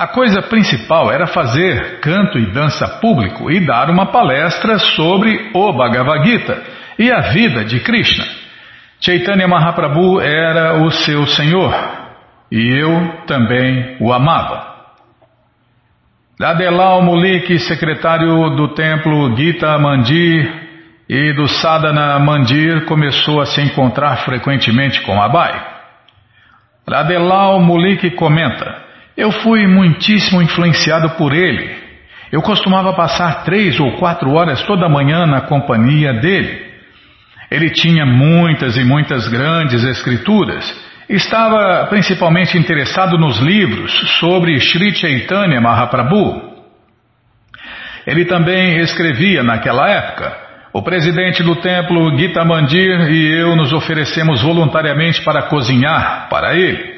A 0.02 0.08
coisa 0.08 0.42
principal 0.42 1.12
era 1.12 1.28
fazer 1.28 2.00
canto 2.00 2.36
e 2.36 2.50
dança 2.50 2.98
público 3.00 3.48
e 3.48 3.64
dar 3.64 3.88
uma 3.88 4.06
palestra 4.06 4.76
sobre 4.76 5.52
o 5.54 5.72
Bhagavad 5.72 6.28
Gita 6.28 6.60
e 6.98 7.08
a 7.08 7.20
vida 7.30 7.64
de 7.64 7.78
Krishna. 7.78 8.24
Chaitanya 9.00 9.46
Mahaprabhu 9.46 10.20
era 10.20 10.82
o 10.82 10.90
seu 10.90 11.24
senhor 11.28 11.72
e 12.50 12.80
eu 12.80 13.26
também 13.28 13.96
o 14.00 14.12
amava. 14.12 14.72
Adelal 16.42 17.00
Mulik, 17.02 17.56
secretário 17.60 18.56
do 18.56 18.74
templo 18.74 19.36
Gita 19.36 19.78
Mandir 19.78 20.52
e 21.08 21.32
do 21.32 21.46
Sadhana 21.46 22.18
Mandir, 22.18 22.86
começou 22.86 23.40
a 23.40 23.46
se 23.46 23.60
encontrar 23.60 24.16
frequentemente 24.24 25.00
com 25.02 25.22
Abai. 25.22 25.64
Adelal 26.88 27.60
Mulik 27.60 28.10
comenta. 28.16 28.90
Eu 29.16 29.30
fui 29.30 29.66
muitíssimo 29.66 30.40
influenciado 30.40 31.10
por 31.10 31.34
ele. 31.34 31.82
Eu 32.30 32.40
costumava 32.40 32.94
passar 32.94 33.44
três 33.44 33.78
ou 33.78 33.92
quatro 33.98 34.32
horas 34.32 34.62
toda 34.62 34.88
manhã 34.88 35.26
na 35.26 35.42
companhia 35.42 36.14
dele. 36.14 36.72
Ele 37.50 37.68
tinha 37.68 38.06
muitas 38.06 38.78
e 38.78 38.84
muitas 38.84 39.28
grandes 39.28 39.84
escrituras. 39.84 40.64
Estava 41.08 41.86
principalmente 41.90 42.56
interessado 42.56 43.18
nos 43.18 43.38
livros 43.38 43.92
sobre 44.18 44.58
Sri 44.60 44.94
Chaitanya 44.94 45.60
Mahaprabhu. 45.60 46.50
Ele 48.06 48.24
também 48.24 48.78
escrevia 48.78 49.42
naquela 49.42 49.86
época. 49.90 50.34
O 50.72 50.80
presidente 50.80 51.42
do 51.42 51.56
templo 51.56 52.16
Gita 52.16 52.42
Mandir 52.46 53.10
e 53.10 53.40
eu 53.40 53.54
nos 53.54 53.74
oferecemos 53.74 54.40
voluntariamente 54.40 55.22
para 55.22 55.42
cozinhar 55.42 56.28
para 56.30 56.54
ele. 56.56 56.91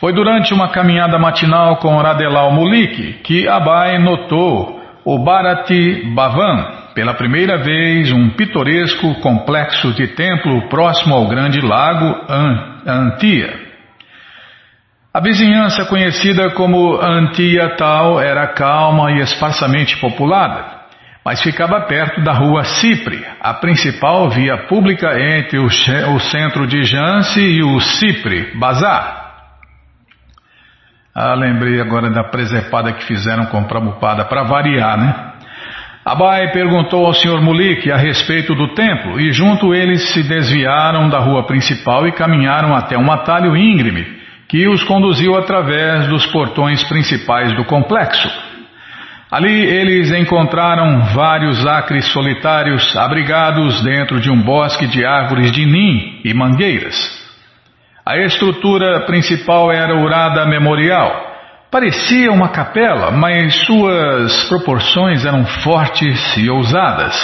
Foi 0.00 0.14
durante 0.14 0.54
uma 0.54 0.70
caminhada 0.70 1.18
matinal 1.18 1.76
com 1.76 1.94
Radelal 1.98 2.50
Mulik 2.52 3.20
que 3.22 3.46
Abai 3.46 3.98
notou 3.98 4.80
o 5.04 5.18
Bharati 5.18 6.14
Bhavan, 6.14 6.94
pela 6.94 7.12
primeira 7.12 7.58
vez 7.58 8.10
um 8.10 8.30
pitoresco 8.30 9.16
complexo 9.16 9.92
de 9.92 10.08
templo 10.08 10.68
próximo 10.70 11.14
ao 11.14 11.28
grande 11.28 11.60
lago 11.60 12.16
Antia. 12.86 13.52
A 15.12 15.20
vizinhança 15.20 15.84
conhecida 15.84 16.48
como 16.52 16.96
Antia 16.98 17.76
Tal 17.76 18.18
era 18.18 18.46
calma 18.54 19.12
e 19.12 19.20
esparsamente 19.20 19.98
populada, 19.98 20.64
mas 21.22 21.42
ficava 21.42 21.78
perto 21.82 22.22
da 22.22 22.32
rua 22.32 22.64
Cipre, 22.64 23.22
a 23.38 23.52
principal 23.52 24.30
via 24.30 24.66
pública 24.66 25.08
entre 25.20 25.58
o, 25.58 25.68
centro 26.20 26.66
de 26.66 26.84
Jansi 26.84 27.42
e 27.42 27.62
o 27.62 27.78
Cipre, 27.80 28.58
Bazar. 28.58 29.19
Ah, 31.14 31.34
lembrei 31.34 31.80
agora 31.80 32.08
da 32.10 32.24
presepada 32.24 32.92
que 32.92 33.04
fizeram 33.04 33.46
com 33.46 33.64
Prabhupada, 33.64 34.24
para 34.24 34.44
variar, 34.44 34.96
né? 34.96 35.30
Abai 36.04 36.50
perguntou 36.52 37.04
ao 37.04 37.12
Sr. 37.12 37.42
Mulik 37.42 37.90
a 37.90 37.96
respeito 37.96 38.54
do 38.54 38.68
templo 38.74 39.20
e 39.20 39.32
junto 39.32 39.74
eles 39.74 40.12
se 40.12 40.22
desviaram 40.22 41.10
da 41.10 41.18
rua 41.18 41.46
principal 41.46 42.06
e 42.06 42.12
caminharam 42.12 42.74
até 42.74 42.96
um 42.96 43.12
atalho 43.12 43.56
íngreme 43.56 44.18
que 44.48 44.66
os 44.66 44.82
conduziu 44.84 45.36
através 45.36 46.08
dos 46.08 46.26
portões 46.26 46.82
principais 46.84 47.54
do 47.54 47.64
complexo. 47.64 48.28
Ali 49.30 49.64
eles 49.64 50.10
encontraram 50.10 51.00
vários 51.14 51.64
acres 51.66 52.06
solitários 52.06 52.96
abrigados 52.96 53.82
dentro 53.84 54.18
de 54.18 54.30
um 54.30 54.42
bosque 54.42 54.86
de 54.88 55.04
árvores 55.04 55.52
de 55.52 55.66
nim 55.66 56.20
e 56.24 56.32
mangueiras. 56.32 57.19
A 58.04 58.16
estrutura 58.18 59.00
principal 59.06 59.70
era 59.70 59.94
urada 59.94 60.46
memorial. 60.46 61.28
Parecia 61.70 62.32
uma 62.32 62.48
capela, 62.48 63.10
mas 63.10 63.54
suas 63.66 64.48
proporções 64.48 65.24
eram 65.24 65.44
fortes 65.44 66.36
e 66.36 66.50
ousadas. 66.50 67.14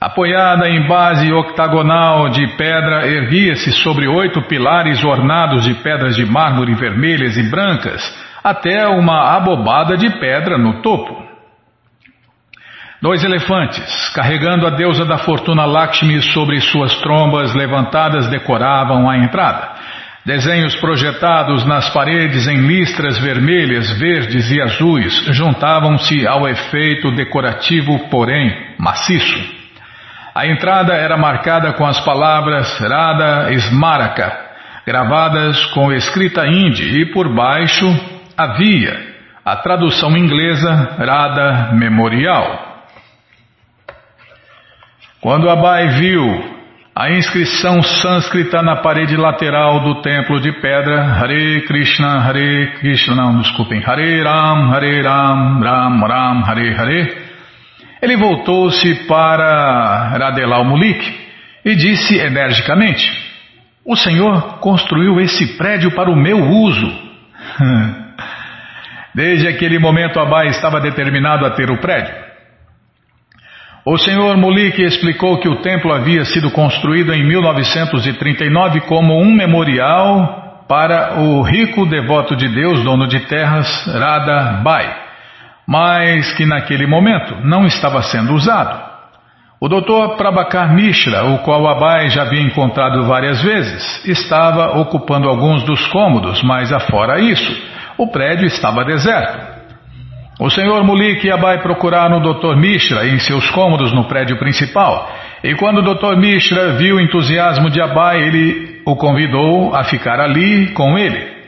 Apoiada 0.00 0.68
em 0.68 0.86
base 0.86 1.32
octagonal 1.32 2.28
de 2.28 2.46
pedra, 2.56 3.08
erguia-se 3.08 3.72
sobre 3.72 4.06
oito 4.06 4.42
pilares 4.42 5.02
ornados 5.02 5.64
de 5.64 5.74
pedras 5.74 6.14
de 6.14 6.24
mármore 6.24 6.74
vermelhas 6.74 7.36
e 7.36 7.42
brancas 7.50 8.00
até 8.44 8.86
uma 8.86 9.36
abobada 9.36 9.96
de 9.96 10.08
pedra 10.20 10.56
no 10.56 10.80
topo. 10.80 11.26
Dois 13.00 13.22
elefantes, 13.22 14.08
carregando 14.14 14.66
a 14.66 14.70
deusa 14.70 15.04
da 15.04 15.18
fortuna 15.18 15.64
Lakshmi 15.64 16.20
sobre 16.20 16.60
suas 16.60 16.96
trombas 16.96 17.54
levantadas, 17.54 18.28
decoravam 18.28 19.08
a 19.08 19.16
entrada. 19.16 19.77
Desenhos 20.24 20.76
projetados 20.76 21.64
nas 21.64 21.88
paredes 21.90 22.46
em 22.46 22.58
listras 22.66 23.18
vermelhas, 23.18 23.90
verdes 23.98 24.50
e 24.50 24.60
azuis 24.60 25.14
juntavam-se 25.34 26.26
ao 26.26 26.46
efeito 26.48 27.10
decorativo, 27.12 28.08
porém 28.10 28.74
maciço. 28.78 29.58
A 30.34 30.46
entrada 30.46 30.94
era 30.94 31.16
marcada 31.16 31.72
com 31.72 31.86
as 31.86 31.98
palavras 32.00 32.78
Radha 32.78 33.52
Smaraka, 33.54 34.36
gravadas 34.86 35.64
com 35.66 35.92
escrita 35.92 36.46
hindi, 36.46 37.00
e 37.00 37.06
por 37.06 37.34
baixo 37.34 37.86
havia 38.36 39.08
a 39.44 39.56
tradução 39.56 40.16
inglesa 40.16 40.96
Radha 40.98 41.72
Memorial. 41.72 42.84
Quando 45.20 45.48
Abai 45.48 45.88
viu 45.88 46.57
a 46.98 47.12
inscrição 47.12 47.80
sânscrita 47.80 48.60
na 48.60 48.74
parede 48.74 49.16
lateral 49.16 49.84
do 49.84 50.02
templo 50.02 50.40
de 50.40 50.50
pedra, 50.60 51.00
Hare 51.00 51.64
Krishna, 51.64 52.18
Hare 52.18 52.72
Krishna, 52.80 53.14
não, 53.14 53.38
desculpem, 53.40 53.80
Hare 53.86 54.20
Ram, 54.20 54.74
Hare 54.74 55.00
Ram, 55.02 55.60
Ram 55.60 56.00
Ram, 56.00 56.42
Hare 56.44 56.74
Hare, 56.74 57.16
ele 58.02 58.16
voltou-se 58.16 59.06
para 59.06 60.08
Radelal 60.18 60.64
Mulik 60.64 61.00
e 61.64 61.76
disse 61.76 62.18
energicamente: 62.18 63.08
O 63.84 63.94
Senhor 63.94 64.58
construiu 64.58 65.20
esse 65.20 65.56
prédio 65.56 65.92
para 65.92 66.10
o 66.10 66.16
meu 66.16 66.50
uso. 66.50 66.92
Desde 69.14 69.46
aquele 69.46 69.78
momento, 69.78 70.18
Abai 70.18 70.48
estava 70.48 70.80
determinado 70.80 71.46
a 71.46 71.50
ter 71.50 71.70
o 71.70 71.78
prédio. 71.78 72.27
O 73.84 73.96
senhor 73.96 74.36
Mulik 74.36 74.82
explicou 74.82 75.38
que 75.38 75.48
o 75.48 75.62
templo 75.62 75.92
havia 75.92 76.24
sido 76.24 76.50
construído 76.50 77.14
em 77.14 77.24
1939 77.24 78.82
como 78.82 79.18
um 79.20 79.32
memorial 79.32 80.64
para 80.68 81.20
o 81.20 81.40
rico 81.42 81.86
devoto 81.86 82.36
de 82.36 82.48
Deus, 82.48 82.82
dono 82.84 83.06
de 83.06 83.20
terras, 83.20 83.86
Radha 83.86 84.60
Bai, 84.62 84.94
mas 85.66 86.32
que 86.32 86.44
naquele 86.44 86.86
momento 86.86 87.36
não 87.44 87.66
estava 87.66 88.02
sendo 88.02 88.34
usado. 88.34 88.88
O 89.60 89.68
Dr. 89.68 90.16
Prabhakar 90.16 90.72
Mishra, 90.72 91.24
o 91.24 91.38
qual 91.38 91.66
Abai 91.66 92.10
já 92.10 92.22
havia 92.22 92.42
encontrado 92.42 93.04
várias 93.06 93.42
vezes, 93.42 94.06
estava 94.06 94.78
ocupando 94.78 95.28
alguns 95.28 95.64
dos 95.64 95.84
cômodos, 95.88 96.42
mas 96.42 96.72
afora 96.72 97.18
isso, 97.18 97.60
o 97.96 98.06
prédio 98.06 98.46
estava 98.46 98.84
deserto. 98.84 99.47
O 100.38 100.48
senhor 100.48 100.84
Mulik 100.84 101.28
Abai 101.32 101.60
procuraram 101.60 102.18
o 102.18 102.32
Dr. 102.32 102.54
Mishra 102.56 103.08
em 103.08 103.18
seus 103.18 103.50
cômodos 103.50 103.92
no 103.92 104.04
prédio 104.04 104.38
principal, 104.38 105.10
e 105.42 105.52
quando 105.56 105.78
o 105.78 105.94
Dr. 105.94 106.16
Mishra 106.16 106.74
viu 106.74 106.96
o 106.96 107.00
entusiasmo 107.00 107.68
de 107.68 107.80
Abai, 107.80 108.22
ele 108.22 108.80
o 108.86 108.94
convidou 108.94 109.74
a 109.74 109.82
ficar 109.82 110.20
ali 110.20 110.68
com 110.74 110.96
ele. 110.96 111.38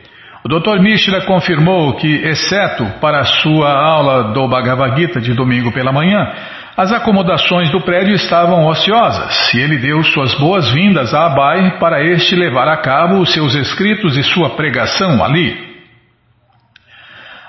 O 0.44 0.48
Dr. 0.48 0.80
Mishra 0.80 1.20
confirmou 1.20 1.92
que, 1.94 2.08
exceto 2.08 2.84
para 3.00 3.24
sua 3.24 3.70
aula 3.70 4.32
do 4.32 4.48
Bhagavad 4.48 5.00
Gita 5.00 5.20
de 5.20 5.34
domingo 5.34 5.70
pela 5.70 5.92
manhã, 5.92 6.28
as 6.76 6.90
acomodações 6.90 7.70
do 7.70 7.80
prédio 7.80 8.14
estavam 8.14 8.66
ociosas 8.66 9.54
e 9.54 9.60
ele 9.60 9.76
deu 9.76 10.02
suas 10.02 10.34
boas-vindas 10.34 11.14
a 11.14 11.26
Abai 11.26 11.78
para 11.78 12.02
este 12.02 12.34
levar 12.34 12.66
a 12.66 12.78
cabo 12.78 13.20
os 13.20 13.32
seus 13.32 13.54
escritos 13.54 14.16
e 14.16 14.22
sua 14.24 14.50
pregação 14.50 15.22
ali. 15.22 15.69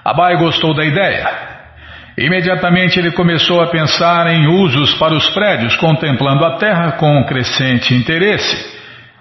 Abai 0.03 0.37
gostou 0.37 0.73
da 0.73 0.83
ideia. 0.83 1.29
Imediatamente 2.17 2.99
ele 2.99 3.11
começou 3.11 3.61
a 3.61 3.67
pensar 3.67 4.27
em 4.27 4.47
usos 4.47 4.93
para 4.95 5.13
os 5.13 5.29
prédios, 5.29 5.75
contemplando 5.75 6.43
a 6.43 6.57
terra 6.57 6.93
com 6.93 7.23
crescente 7.25 7.93
interesse. 7.93 8.79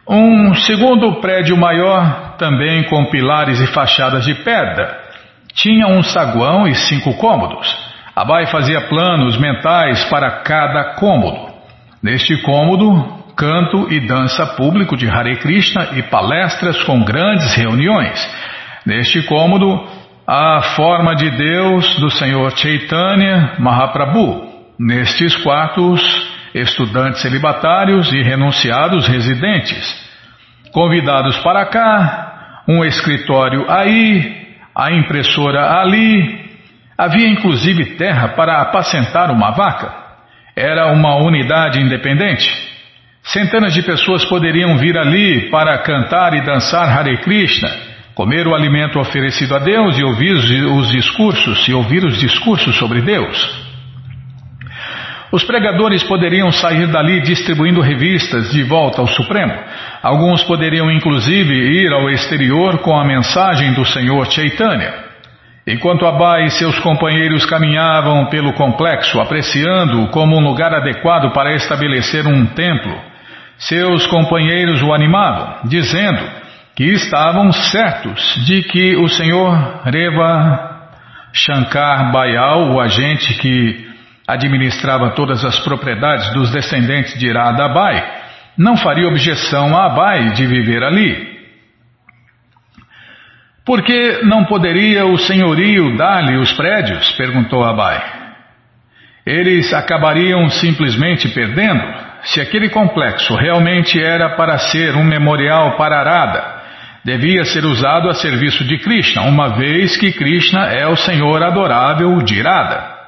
Um 0.08 0.54
segundo 0.54 1.20
prédio 1.20 1.56
maior, 1.56 2.34
também 2.36 2.82
com 2.84 3.04
pilares 3.06 3.60
e 3.60 3.66
fachadas 3.66 4.24
de 4.24 4.34
pedra, 4.34 4.98
tinha 5.54 5.86
um 5.86 6.02
saguão 6.02 6.66
e 6.66 6.74
cinco 6.74 7.14
cômodos. 7.14 7.68
Abai 8.16 8.46
fazia 8.46 8.80
planos 8.88 9.38
mentais 9.38 10.04
para 10.04 10.42
cada 10.42 10.94
cômodo. 10.94 11.50
Neste 12.02 12.36
cômodo, 12.38 13.20
canto 13.36 13.92
e 13.92 14.00
dança 14.00 14.46
público 14.46 14.96
de 14.96 15.08
Hare 15.08 15.36
Krishna 15.36 15.90
e 15.92 16.02
palestras 16.02 16.82
com 16.82 17.04
grandes 17.04 17.54
reuniões. 17.54 18.18
Neste 18.84 19.22
cômodo, 19.22 19.86
a 20.32 20.62
forma 20.76 21.16
de 21.16 21.28
Deus 21.28 21.96
do 21.96 22.08
Senhor 22.08 22.56
Chaitanya 22.56 23.56
Mahaprabhu. 23.58 24.48
Nestes 24.78 25.34
quartos, 25.38 26.00
estudantes 26.54 27.20
celibatários 27.20 28.12
e 28.12 28.22
renunciados 28.22 29.08
residentes. 29.08 29.92
Convidados 30.72 31.36
para 31.38 31.66
cá, 31.66 32.62
um 32.68 32.84
escritório 32.84 33.68
aí, 33.68 34.54
a 34.72 34.92
impressora 34.92 35.80
ali. 35.80 36.48
Havia 36.96 37.28
inclusive 37.28 37.96
terra 37.96 38.28
para 38.28 38.62
apacentar 38.62 39.32
uma 39.32 39.50
vaca. 39.50 39.92
Era 40.54 40.92
uma 40.92 41.16
unidade 41.16 41.80
independente. 41.80 42.48
Centenas 43.24 43.74
de 43.74 43.82
pessoas 43.82 44.24
poderiam 44.26 44.78
vir 44.78 44.96
ali 44.96 45.50
para 45.50 45.76
cantar 45.78 46.34
e 46.34 46.42
dançar 46.42 46.88
Hare 46.96 47.16
Krishna 47.16 47.89
comer 48.20 48.46
o 48.46 48.54
alimento 48.54 49.00
oferecido 49.00 49.54
a 49.54 49.58
Deus 49.60 49.98
e 49.98 50.04
ouvir 50.04 50.34
os 50.34 50.90
discursos 50.90 51.66
e 51.66 51.72
ouvir 51.72 52.04
os 52.04 52.18
discursos 52.18 52.76
sobre 52.76 53.00
Deus. 53.00 53.70
Os 55.32 55.42
pregadores 55.42 56.02
poderiam 56.02 56.52
sair 56.52 56.86
dali 56.88 57.22
distribuindo 57.22 57.80
revistas 57.80 58.50
de 58.50 58.62
volta 58.62 59.00
ao 59.00 59.06
Supremo. 59.06 59.54
Alguns 60.02 60.44
poderiam 60.44 60.90
inclusive 60.90 61.54
ir 61.54 61.90
ao 61.94 62.10
exterior 62.10 62.80
com 62.80 62.94
a 62.94 63.06
mensagem 63.06 63.72
do 63.72 63.86
Senhor 63.86 64.30
Chaitanya. 64.30 64.92
Enquanto 65.66 66.04
Abai 66.04 66.44
e 66.44 66.50
seus 66.50 66.78
companheiros 66.80 67.46
caminhavam 67.46 68.26
pelo 68.26 68.52
complexo, 68.52 69.18
apreciando-o 69.18 70.08
como 70.08 70.36
um 70.36 70.44
lugar 70.44 70.74
adequado 70.74 71.32
para 71.32 71.54
estabelecer 71.54 72.26
um 72.26 72.44
templo, 72.44 72.94
seus 73.56 74.06
companheiros 74.08 74.82
o 74.82 74.92
animavam, 74.92 75.60
dizendo 75.64 76.49
que 76.80 76.94
estavam 76.94 77.52
certos 77.52 78.42
de 78.46 78.62
que 78.62 78.96
o 78.96 79.06
senhor 79.06 79.82
Reva 79.84 80.88
Shankar 81.30 82.10
Bayal, 82.10 82.72
o 82.72 82.80
agente 82.80 83.34
que 83.34 83.86
administrava 84.26 85.10
todas 85.10 85.44
as 85.44 85.60
propriedades 85.60 86.32
dos 86.32 86.50
descendentes 86.50 87.18
de 87.18 87.26
Irada 87.26 87.66
Abai, 87.66 88.02
não 88.56 88.78
faria 88.78 89.08
objeção 89.08 89.76
a 89.76 89.92
Abai 89.92 90.30
de 90.30 90.46
viver 90.46 90.82
ali. 90.82 91.40
Por 93.62 93.82
que 93.82 94.22
não 94.22 94.46
poderia 94.46 95.04
o 95.04 95.18
senhorio 95.18 95.98
dar-lhe 95.98 96.38
os 96.38 96.50
prédios? 96.54 97.12
perguntou 97.12 97.62
Abai. 97.62 98.02
Eles 99.26 99.74
acabariam 99.74 100.48
simplesmente 100.48 101.28
perdendo. 101.28 101.84
Se 102.22 102.40
aquele 102.40 102.70
complexo 102.70 103.34
realmente 103.34 104.02
era 104.02 104.30
para 104.30 104.56
ser 104.56 104.96
um 104.96 105.04
memorial 105.04 105.76
para 105.76 106.00
Arada, 106.00 106.59
devia 107.04 107.44
ser 107.44 107.64
usado 107.64 108.08
a 108.08 108.14
serviço 108.14 108.64
de 108.64 108.78
Krishna, 108.78 109.22
uma 109.22 109.56
vez 109.56 109.96
que 109.96 110.12
Krishna 110.12 110.66
é 110.66 110.86
o 110.86 110.96
Senhor 110.96 111.42
adorável 111.42 112.20
de 112.22 112.38
Irada. 112.38 112.98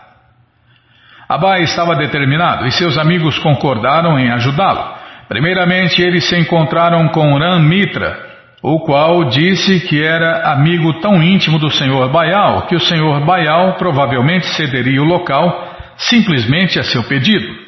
Abai 1.28 1.62
estava 1.62 1.96
determinado 1.96 2.66
e 2.66 2.72
seus 2.72 2.98
amigos 2.98 3.38
concordaram 3.38 4.18
em 4.18 4.30
ajudá-lo. 4.30 5.00
Primeiramente, 5.28 6.02
eles 6.02 6.28
se 6.28 6.36
encontraram 6.38 7.08
com 7.08 7.38
Ram 7.38 7.60
Mitra, 7.60 8.32
o 8.62 8.80
qual 8.80 9.24
disse 9.24 9.80
que 9.80 10.02
era 10.02 10.52
amigo 10.52 11.00
tão 11.00 11.22
íntimo 11.22 11.58
do 11.58 11.70
Senhor 11.70 12.10
Bayal 12.10 12.66
que 12.66 12.76
o 12.76 12.80
Senhor 12.80 13.24
Bayal 13.24 13.74
provavelmente 13.74 14.46
cederia 14.48 15.02
o 15.02 15.06
local 15.06 15.74
simplesmente 15.96 16.78
a 16.78 16.82
seu 16.82 17.02
pedido. 17.04 17.62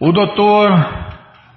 O 0.00 0.12
doutor 0.12 0.70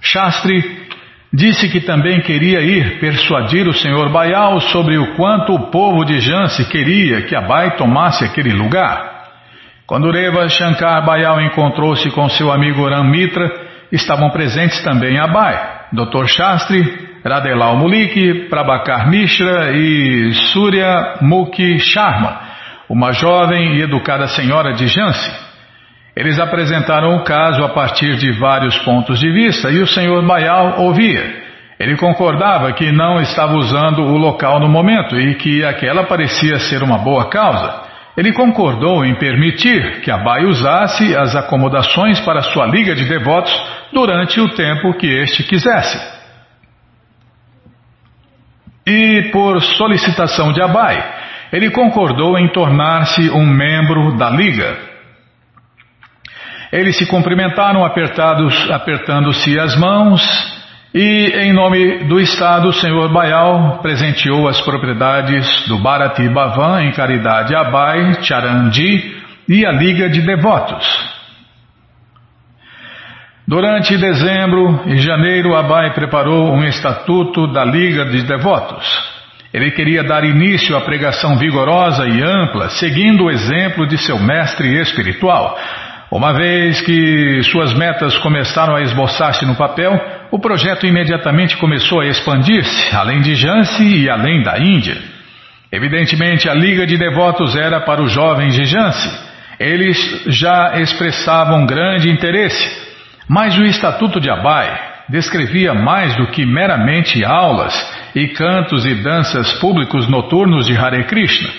Shastri 0.01 0.87
disse 1.31 1.69
que 1.69 1.81
também 1.81 2.21
queria 2.21 2.61
ir 2.61 2.99
persuadir 2.99 3.67
o 3.67 3.73
senhor 3.73 4.09
Bayal 4.11 4.59
sobre 4.59 4.97
o 4.97 5.15
quanto 5.15 5.53
o 5.53 5.69
povo 5.69 6.03
de 6.03 6.19
Jansi 6.19 6.65
queria 6.69 7.21
que 7.21 7.35
Abai 7.35 7.77
tomasse 7.77 8.25
aquele 8.25 8.51
lugar. 8.51 9.19
Quando 9.85 10.11
Reva 10.11 10.47
Shankar 10.49 11.05
Bayal 11.05 11.41
encontrou-se 11.41 12.09
com 12.11 12.29
seu 12.29 12.51
amigo 12.51 12.87
Ram 12.87 13.05
Mitra, 13.05 13.49
estavam 13.91 14.29
presentes 14.29 14.83
também 14.83 15.19
Abai, 15.19 15.57
Dr. 15.91 16.25
Shastri, 16.27 17.09
Radelal 17.25 17.75
Muliki, 17.75 18.47
Prabhakar 18.49 19.09
Mishra 19.09 19.71
e 19.71 20.31
Surya 20.53 21.17
Mukhi 21.21 21.79
Sharma, 21.79 22.39
uma 22.87 23.11
jovem 23.11 23.77
e 23.77 23.81
educada 23.81 24.27
senhora 24.27 24.73
de 24.73 24.87
Jansi. 24.87 25.48
Eles 26.19 26.37
apresentaram 26.37 27.15
o 27.15 27.23
caso 27.23 27.63
a 27.63 27.69
partir 27.69 28.17
de 28.17 28.29
vários 28.33 28.77
pontos 28.79 29.21
de 29.21 29.31
vista 29.31 29.71
e 29.71 29.81
o 29.81 29.87
senhor 29.87 30.21
Bayal 30.27 30.81
ouvia. 30.81 31.23
Ele 31.79 31.95
concordava 31.95 32.73
que 32.73 32.91
não 32.91 33.21
estava 33.21 33.53
usando 33.53 34.01
o 34.01 34.17
local 34.17 34.59
no 34.59 34.67
momento 34.67 35.17
e 35.17 35.35
que 35.35 35.63
aquela 35.63 36.03
parecia 36.03 36.59
ser 36.59 36.83
uma 36.83 36.97
boa 36.97 37.29
causa. 37.29 37.83
Ele 38.17 38.33
concordou 38.33 39.05
em 39.05 39.15
permitir 39.15 40.01
que 40.01 40.11
Abai 40.11 40.43
usasse 40.43 41.15
as 41.15 41.37
acomodações 41.37 42.19
para 42.19 42.41
sua 42.41 42.65
liga 42.65 42.93
de 42.93 43.05
devotos 43.05 43.53
durante 43.93 44.41
o 44.41 44.49
tempo 44.49 44.93
que 44.95 45.07
este 45.07 45.43
quisesse. 45.43 45.97
E 48.85 49.29
por 49.31 49.61
solicitação 49.61 50.51
de 50.51 50.61
Abai, 50.61 51.01
ele 51.53 51.71
concordou 51.71 52.37
em 52.37 52.49
tornar-se 52.49 53.29
um 53.29 53.45
membro 53.45 54.17
da 54.17 54.29
liga. 54.29 54.88
Eles 56.71 56.97
se 56.97 57.07
cumprimentaram 57.07 57.83
apertando-se 57.83 59.59
as 59.59 59.75
mãos 59.75 60.21
e, 60.93 61.31
em 61.35 61.53
nome 61.53 62.05
do 62.05 62.19
Estado, 62.19 62.69
o 62.69 62.73
senhor 62.73 63.11
Bayal 63.13 63.79
presenteou 63.79 64.47
as 64.47 64.59
propriedades 64.61 65.67
do 65.67 65.77
Bharati 65.77 66.27
Bhavan 66.29 66.83
em 66.83 66.91
caridade 66.91 67.55
a 67.55 67.65
Bai, 67.65 68.21
Charandi 68.23 69.15
e 69.47 69.65
a 69.65 69.71
Liga 69.71 70.09
de 70.09 70.21
Devotos. 70.21 70.85
Durante 73.47 73.97
dezembro 73.97 74.83
e 74.85 74.97
janeiro, 74.97 75.55
Abai 75.55 75.93
preparou 75.93 76.53
um 76.53 76.63
estatuto 76.63 77.51
da 77.51 77.65
Liga 77.65 78.05
de 78.05 78.21
Devotos. 78.21 78.87
Ele 79.51 79.71
queria 79.71 80.03
dar 80.03 80.23
início 80.23 80.77
à 80.77 80.81
pregação 80.81 81.35
vigorosa 81.35 82.07
e 82.07 82.21
ampla, 82.21 82.69
seguindo 82.69 83.23
o 83.25 83.31
exemplo 83.31 83.87
de 83.87 83.97
seu 83.97 84.19
mestre 84.19 84.79
espiritual. 84.79 85.57
Uma 86.11 86.33
vez 86.33 86.81
que 86.81 87.43
suas 87.43 87.71
metas 87.75 88.17
começaram 88.17 88.75
a 88.75 88.81
esboçar-se 88.81 89.45
no 89.45 89.55
papel, 89.55 89.93
o 90.31 90.39
projeto 90.39 90.87
imediatamente 90.87 91.55
começou 91.57 91.99
a 92.01 92.07
expandir-se, 92.07 92.95
além 92.95 93.21
de 93.21 93.35
Jansi 93.35 93.83
e 93.83 94.09
além 94.09 94.41
da 94.41 94.57
Índia. 94.57 94.97
Evidentemente, 95.71 96.49
a 96.49 96.53
Liga 96.55 96.87
de 96.87 96.97
Devotos 96.97 97.55
era 97.55 97.81
para 97.81 98.01
os 98.01 98.11
jovens 98.11 98.55
de 98.55 98.63
Jansi. 98.63 99.29
Eles 99.59 100.23
já 100.25 100.79
expressavam 100.79 101.67
grande 101.67 102.09
interesse, 102.09 102.67
mas 103.27 103.55
o 103.55 103.63
Estatuto 103.63 104.19
de 104.19 104.31
Abai 104.31 104.89
descrevia 105.09 105.75
mais 105.75 106.15
do 106.15 106.25
que 106.27 106.43
meramente 106.43 107.23
aulas 107.23 107.75
e 108.15 108.29
cantos 108.29 108.83
e 108.83 108.95
danças 108.95 109.53
públicos 109.59 110.07
noturnos 110.07 110.65
de 110.65 110.75
Hare 110.75 111.03
Krishna. 111.03 111.49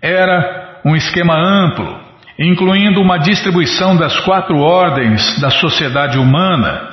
Era 0.00 0.80
um 0.82 0.96
esquema 0.96 1.34
amplo 1.36 2.01
incluindo 2.38 3.00
uma 3.00 3.18
distribuição 3.18 3.96
das 3.96 4.18
quatro 4.20 4.58
ordens 4.58 5.40
da 5.40 5.50
sociedade 5.50 6.18
humana, 6.18 6.90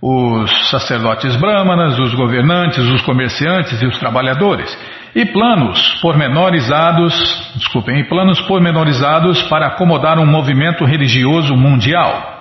os 0.00 0.70
sacerdotes 0.70 1.34
brahmanas, 1.36 1.98
os 1.98 2.14
governantes, 2.14 2.84
os 2.86 3.02
comerciantes 3.02 3.80
e 3.82 3.86
os 3.86 3.98
trabalhadores, 3.98 4.76
e 5.14 5.24
planos 5.26 5.98
pormenorizados, 6.00 7.52
desculpem, 7.56 8.00
e 8.00 8.04
planos 8.04 8.40
pormenorizados 8.42 9.42
para 9.44 9.68
acomodar 9.68 10.18
um 10.18 10.26
movimento 10.26 10.84
religioso 10.84 11.56
mundial. 11.56 12.34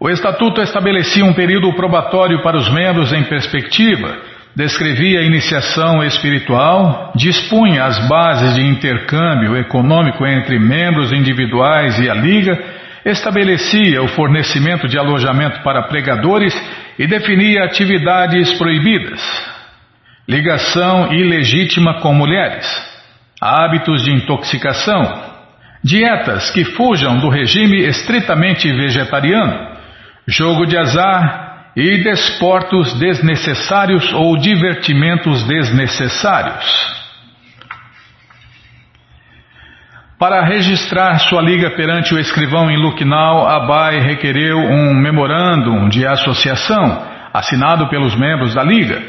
O 0.00 0.10
estatuto 0.10 0.60
estabelecia 0.60 1.24
um 1.24 1.34
período 1.34 1.72
probatório 1.74 2.42
para 2.42 2.56
os 2.56 2.68
membros 2.70 3.12
em 3.12 3.24
perspectiva 3.24 4.33
descrevia 4.56 5.20
a 5.20 5.24
iniciação 5.24 6.02
espiritual, 6.04 7.12
dispunha 7.16 7.84
as 7.84 7.98
bases 8.08 8.54
de 8.54 8.62
intercâmbio 8.62 9.56
econômico 9.56 10.24
entre 10.24 10.58
membros 10.58 11.12
individuais 11.12 11.98
e 11.98 12.08
a 12.08 12.14
Liga, 12.14 12.56
estabelecia 13.04 14.02
o 14.02 14.08
fornecimento 14.08 14.88
de 14.88 14.98
alojamento 14.98 15.60
para 15.62 15.82
pregadores 15.88 16.54
e 16.98 17.06
definia 17.06 17.64
atividades 17.64 18.52
proibidas, 18.54 19.20
ligação 20.28 21.12
ilegítima 21.12 22.00
com 22.00 22.14
mulheres, 22.14 22.66
hábitos 23.40 24.04
de 24.04 24.12
intoxicação, 24.12 25.34
dietas 25.82 26.50
que 26.50 26.64
fujam 26.64 27.18
do 27.18 27.28
regime 27.28 27.84
estritamente 27.84 28.72
vegetariano, 28.72 29.74
jogo 30.26 30.64
de 30.64 30.78
azar, 30.78 31.43
e 31.76 32.02
desportos 32.02 32.92
desnecessários 32.98 34.12
ou 34.12 34.36
divertimentos 34.36 35.42
desnecessários. 35.46 37.04
Para 40.18 40.44
registrar 40.44 41.18
sua 41.18 41.42
liga 41.42 41.70
perante 41.70 42.14
o 42.14 42.18
escrivão 42.18 42.70
em 42.70 42.76
Lucknow, 42.76 43.46
Abai 43.46 43.98
requereu 43.98 44.58
um 44.58 44.94
memorandum 44.94 45.88
de 45.88 46.06
associação 46.06 47.02
assinado 47.32 47.88
pelos 47.88 48.14
membros 48.14 48.54
da 48.54 48.62
liga. 48.62 49.02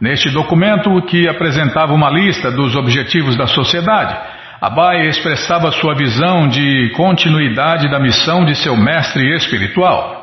Neste 0.00 0.30
documento, 0.30 1.00
que 1.02 1.28
apresentava 1.28 1.92
uma 1.92 2.10
lista 2.10 2.50
dos 2.50 2.74
objetivos 2.74 3.36
da 3.36 3.46
sociedade, 3.46 4.16
Abai 4.60 5.06
expressava 5.06 5.70
sua 5.70 5.94
visão 5.94 6.48
de 6.48 6.92
continuidade 6.96 7.88
da 7.88 8.00
missão 8.00 8.44
de 8.44 8.56
seu 8.56 8.76
mestre 8.76 9.32
espiritual. 9.36 10.17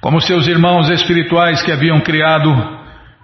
Como 0.00 0.18
seus 0.18 0.48
irmãos 0.48 0.88
espirituais 0.88 1.62
que 1.62 1.70
haviam 1.70 2.00
criado 2.00 2.50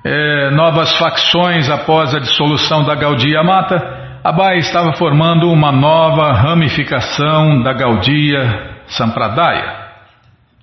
é, 0.05 0.51
novas 0.51 0.95
facções 0.99 1.71
após 1.71 2.15
a 2.15 2.19
dissolução 2.19 2.85
da 2.85 2.95
Gaudia 2.95 3.43
Mata, 3.43 4.21
Abai 4.23 4.59
estava 4.59 4.93
formando 4.93 5.51
uma 5.51 5.73
nova 5.73 6.35
ramificação 6.35 7.63
da 7.63 7.73
Gaudia 7.73 8.83
Sampradaya, 8.89 9.87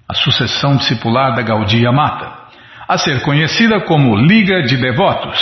a 0.08 0.14
sucessão 0.14 0.76
discipular 0.76 1.34
da 1.34 1.42
Gaudia 1.42 1.92
Mata, 1.92 2.32
a 2.88 2.96
ser 2.96 3.24
conhecida 3.24 3.82
como 3.82 4.16
Liga 4.16 4.62
de 4.62 4.78
Devotos. 4.78 5.40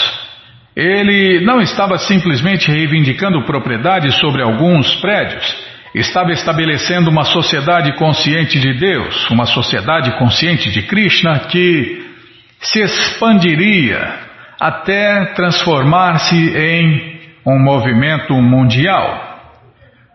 Ele 0.73 1.43
não 1.43 1.59
estava 1.59 1.97
simplesmente 1.97 2.71
reivindicando 2.71 3.43
propriedade 3.43 4.09
sobre 4.13 4.41
alguns 4.41 4.95
prédios 5.01 5.70
estava 5.93 6.31
estabelecendo 6.31 7.09
uma 7.09 7.25
sociedade 7.25 7.93
consciente 7.97 8.59
de 8.59 8.73
Deus, 8.73 9.29
uma 9.29 9.45
sociedade 9.45 10.11
consciente 10.17 10.71
de 10.71 10.83
Krishna 10.83 11.39
que 11.49 12.09
se 12.59 12.79
expandiria 12.79 14.31
até 14.59 15.25
transformar-se 15.33 16.35
em 16.35 17.19
um 17.45 17.59
movimento 17.59 18.33
mundial. 18.35 19.29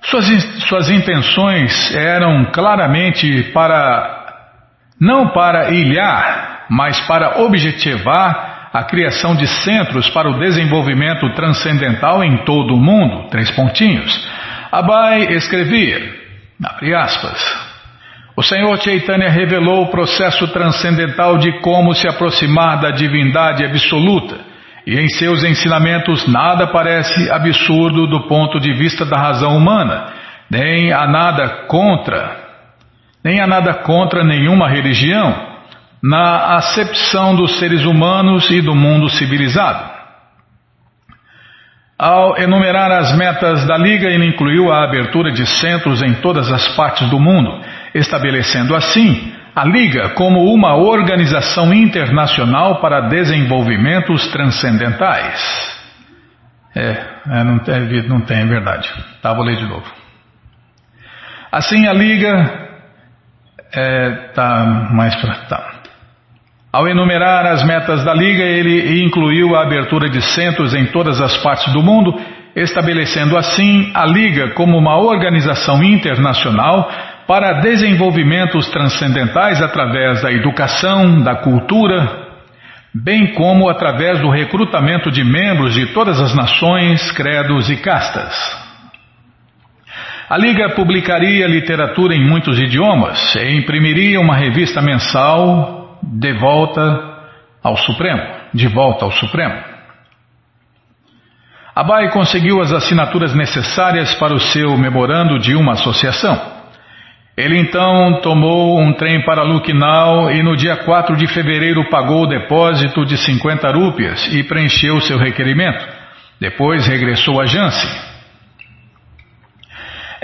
Suas, 0.02 0.26
suas 0.68 0.88
intenções 0.88 1.94
eram 1.94 2.46
claramente 2.52 3.50
para, 3.52 4.52
não 5.00 5.30
para 5.30 5.72
ilhar, 5.72 6.66
mas 6.70 7.00
para 7.00 7.40
objetivar 7.42 8.70
a 8.72 8.84
criação 8.84 9.34
de 9.34 9.46
centros 9.46 10.08
para 10.10 10.28
o 10.28 10.38
desenvolvimento 10.38 11.28
transcendental 11.34 12.22
em 12.22 12.44
todo 12.44 12.74
o 12.74 12.80
mundo. 12.80 13.28
Três 13.30 13.50
pontinhos. 13.50 14.35
Abai 14.70 15.32
escrevia, 15.34 16.00
abre 16.64 16.94
aspas, 16.94 17.66
o 18.36 18.42
Senhor 18.42 18.76
Chaitanya 18.82 19.30
revelou 19.30 19.84
o 19.84 19.90
processo 19.90 20.46
transcendental 20.48 21.38
de 21.38 21.60
como 21.60 21.94
se 21.94 22.06
aproximar 22.06 22.80
da 22.80 22.90
divindade 22.90 23.64
absoluta, 23.64 24.38
e 24.86 24.98
em 24.98 25.08
seus 25.08 25.42
ensinamentos 25.42 26.28
nada 26.28 26.66
parece 26.66 27.30
absurdo 27.30 28.06
do 28.06 28.28
ponto 28.28 28.60
de 28.60 28.72
vista 28.74 29.04
da 29.04 29.18
razão 29.18 29.56
humana, 29.56 30.12
nem 30.50 30.92
há 30.92 31.06
nada 31.06 31.66
contra, 31.66 32.36
nem 33.24 33.40
há 33.40 33.46
nada 33.46 33.72
contra 33.74 34.22
nenhuma 34.22 34.68
religião, 34.68 35.56
na 36.02 36.56
acepção 36.56 37.34
dos 37.34 37.58
seres 37.58 37.84
humanos 37.84 38.50
e 38.50 38.60
do 38.60 38.74
mundo 38.74 39.08
civilizado. 39.08 39.95
Ao 41.98 42.36
enumerar 42.36 42.92
as 42.92 43.16
metas 43.16 43.66
da 43.66 43.78
Liga, 43.78 44.06
ele 44.06 44.26
incluiu 44.26 44.70
a 44.70 44.84
abertura 44.84 45.32
de 45.32 45.46
centros 45.46 46.02
em 46.02 46.14
todas 46.16 46.52
as 46.52 46.68
partes 46.76 47.08
do 47.08 47.18
mundo, 47.18 47.64
estabelecendo 47.94 48.76
assim 48.76 49.32
a 49.54 49.64
Liga 49.64 50.10
como 50.10 50.52
uma 50.52 50.74
organização 50.76 51.72
internacional 51.72 52.80
para 52.82 53.08
desenvolvimentos 53.08 54.26
transcendentais. 54.28 55.74
É, 56.74 57.16
É, 57.28 57.42
não, 57.42 57.58
tem, 57.58 58.08
não 58.08 58.20
tem, 58.20 58.42
é 58.42 58.46
verdade. 58.46 58.92
Tá, 59.22 59.32
vou 59.32 59.44
ler 59.44 59.56
de 59.56 59.66
novo. 59.66 59.90
Assim 61.50 61.88
a 61.88 61.92
Liga 61.94 62.68
é, 63.72 64.10
tá 64.34 64.88
mais 64.92 65.16
pra, 65.16 65.34
tá. 65.46 65.75
Ao 66.72 66.86
enumerar 66.86 67.46
as 67.46 67.64
metas 67.64 68.04
da 68.04 68.12
Liga, 68.12 68.42
ele 68.42 69.02
incluiu 69.02 69.56
a 69.56 69.62
abertura 69.62 70.10
de 70.10 70.20
centros 70.20 70.74
em 70.74 70.86
todas 70.86 71.20
as 71.20 71.36
partes 71.38 71.72
do 71.72 71.82
mundo, 71.82 72.14
estabelecendo 72.54 73.36
assim 73.36 73.90
a 73.94 74.04
Liga 74.04 74.50
como 74.54 74.76
uma 74.76 74.98
organização 74.98 75.82
internacional 75.82 76.90
para 77.26 77.60
desenvolvimentos 77.60 78.68
transcendentais 78.70 79.60
através 79.60 80.22
da 80.22 80.32
educação, 80.32 81.22
da 81.22 81.36
cultura, 81.36 82.26
bem 82.94 83.34
como 83.34 83.68
através 83.68 84.20
do 84.20 84.30
recrutamento 84.30 85.10
de 85.10 85.24
membros 85.24 85.74
de 85.74 85.86
todas 85.86 86.20
as 86.20 86.34
nações, 86.34 87.10
credos 87.12 87.68
e 87.68 87.76
castas. 87.76 88.34
A 90.28 90.36
Liga 90.36 90.70
publicaria 90.70 91.46
literatura 91.46 92.14
em 92.14 92.24
muitos 92.24 92.58
idiomas 92.58 93.34
e 93.36 93.56
imprimiria 93.56 94.20
uma 94.20 94.34
revista 94.34 94.80
mensal 94.80 95.75
de 96.02 96.32
volta 96.34 97.16
ao 97.62 97.76
Supremo, 97.76 98.22
de 98.54 98.68
volta 98.68 99.04
ao 99.04 99.12
Supremo. 99.12 99.54
Abai 101.74 102.10
conseguiu 102.10 102.60
as 102.62 102.72
assinaturas 102.72 103.34
necessárias 103.34 104.14
para 104.14 104.34
o 104.34 104.40
seu 104.40 104.78
memorando 104.78 105.38
de 105.38 105.54
uma 105.54 105.72
associação. 105.72 106.56
Ele 107.36 107.58
então 107.58 108.20
tomou 108.22 108.80
um 108.80 108.94
trem 108.94 109.22
para 109.22 109.42
Lucknow 109.42 110.30
e 110.30 110.42
no 110.42 110.56
dia 110.56 110.76
4 110.76 111.14
de 111.16 111.26
fevereiro 111.26 111.90
pagou 111.90 112.22
o 112.22 112.26
depósito 112.26 113.04
de 113.04 113.18
50 113.18 113.70
rúpias 113.72 114.26
e 114.32 114.42
preencheu 114.42 115.02
seu 115.02 115.18
requerimento. 115.18 115.86
Depois 116.40 116.86
regressou 116.86 117.38
a 117.38 117.44
Jansi. 117.44 118.15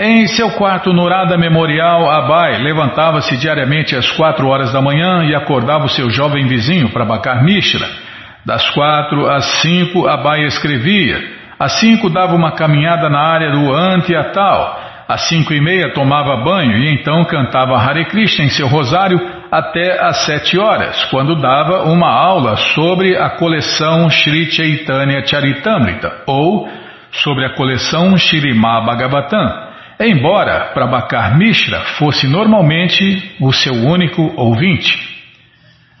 Em 0.05 0.27
seu 0.27 0.51
quarto 0.51 0.91
no 0.91 1.07
Rada 1.07 1.37
Memorial, 1.37 2.11
Abai 2.11 2.61
levantava-se 2.61 3.37
diariamente 3.37 3.95
às 3.95 4.11
quatro 4.11 4.49
horas 4.49 4.73
da 4.73 4.81
manhã 4.81 5.23
e 5.23 5.33
acordava 5.33 5.85
o 5.85 5.89
seu 5.89 6.09
jovem 6.09 6.45
vizinho 6.45 6.89
para 6.89 7.05
Bakar 7.05 7.41
Mishra. 7.41 7.87
Das 8.45 8.69
quatro 8.71 9.25
às 9.29 9.45
cinco, 9.61 10.05
Abai 10.05 10.43
escrevia. 10.43 11.23
Às 11.57 11.79
cinco 11.79 12.09
dava 12.09 12.35
uma 12.35 12.51
caminhada 12.51 13.07
na 13.07 13.21
área 13.21 13.49
do 13.51 13.73
Antiatal 13.73 14.81
às 15.07 15.29
cinco 15.29 15.53
e 15.53 15.61
meia 15.61 15.93
tomava 15.93 16.43
banho 16.43 16.77
e 16.77 16.93
então 16.93 17.23
cantava 17.25 17.77
Hare 17.77 18.05
Krishna 18.05 18.43
em 18.43 18.49
seu 18.49 18.67
rosário 18.67 19.19
até 19.49 20.03
às 20.03 20.25
sete 20.25 20.59
horas, 20.59 21.05
quando 21.05 21.39
dava 21.39 21.83
uma 21.83 22.09
aula 22.09 22.57
sobre 22.57 23.15
a 23.15 23.29
coleção 23.29 24.09
Sri 24.09 24.51
Chaitanya 24.51 25.25
Charitamrita 25.25 26.23
ou 26.27 26.67
sobre 27.11 27.45
a 27.45 27.53
coleção 27.55 28.17
Shirimá 28.17 28.81
Bhagavatam, 28.81 29.62
embora 29.99 30.71
Prabhakar 30.73 31.37
Mishra 31.37 31.79
fosse 31.97 32.27
normalmente 32.27 33.35
o 33.39 33.51
seu 33.51 33.73
único 33.73 34.33
ouvinte. 34.35 35.13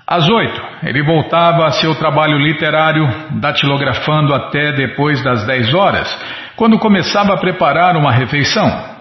Às 0.05 0.29
oito, 0.29 0.61
ele 0.83 1.01
voltava 1.01 1.65
a 1.65 1.71
seu 1.71 1.95
trabalho 1.95 2.37
literário, 2.37 3.07
datilografando 3.39 4.33
até 4.33 4.73
depois 4.73 5.23
das 5.23 5.45
dez 5.45 5.73
horas, 5.73 6.07
quando 6.55 6.77
começava 6.77 7.33
a 7.33 7.37
preparar 7.37 7.95
uma 7.95 8.11
refeição. 8.11 8.93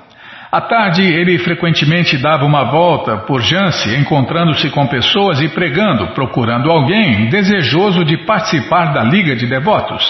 À 0.50 0.60
tarde, 0.60 1.02
ele 1.02 1.38
frequentemente 1.38 2.18
dava 2.18 2.44
uma 2.44 2.64
volta 2.64 3.16
por 3.16 3.40
Jance, 3.40 3.88
encontrando-se 3.96 4.68
com 4.70 4.86
pessoas 4.86 5.40
e 5.40 5.48
pregando, 5.48 6.08
procurando 6.08 6.70
alguém 6.70 7.28
desejoso 7.30 8.04
de 8.04 8.18
participar 8.18 8.92
da 8.92 9.02
Liga 9.02 9.34
de 9.34 9.46
Devotos. 9.46 10.04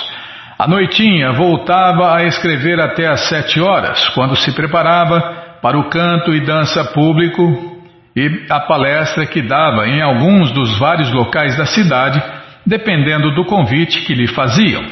À 0.62 0.68
noitinha, 0.68 1.32
voltava 1.32 2.16
a 2.16 2.22
escrever 2.22 2.78
até 2.78 3.08
às 3.08 3.28
sete 3.28 3.60
horas, 3.60 4.08
quando 4.10 4.36
se 4.36 4.54
preparava 4.54 5.58
para 5.60 5.76
o 5.76 5.88
canto 5.88 6.32
e 6.32 6.38
dança 6.38 6.84
público 6.84 7.82
e 8.14 8.46
a 8.48 8.60
palestra 8.60 9.26
que 9.26 9.42
dava 9.42 9.88
em 9.88 10.00
alguns 10.00 10.52
dos 10.52 10.78
vários 10.78 11.12
locais 11.12 11.56
da 11.56 11.66
cidade, 11.66 12.22
dependendo 12.64 13.34
do 13.34 13.44
convite 13.44 14.02
que 14.02 14.14
lhe 14.14 14.28
faziam. 14.28 14.84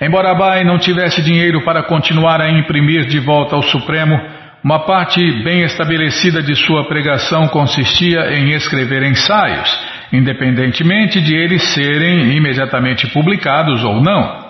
Embora 0.00 0.34
Bai 0.34 0.64
não 0.64 0.78
tivesse 0.78 1.20
dinheiro 1.20 1.62
para 1.66 1.82
continuar 1.82 2.40
a 2.40 2.48
imprimir 2.48 3.04
de 3.08 3.20
volta 3.20 3.56
ao 3.56 3.62
Supremo, 3.62 4.18
uma 4.64 4.86
parte 4.86 5.20
bem 5.44 5.64
estabelecida 5.64 6.42
de 6.42 6.56
sua 6.56 6.88
pregação 6.88 7.46
consistia 7.48 8.38
em 8.38 8.52
escrever 8.52 9.02
ensaios, 9.02 9.68
independentemente 10.14 11.20
de 11.20 11.34
eles 11.34 11.62
serem 11.74 12.36
imediatamente 12.36 13.06
publicados 13.08 13.82
ou 13.82 14.00
não. 14.00 14.44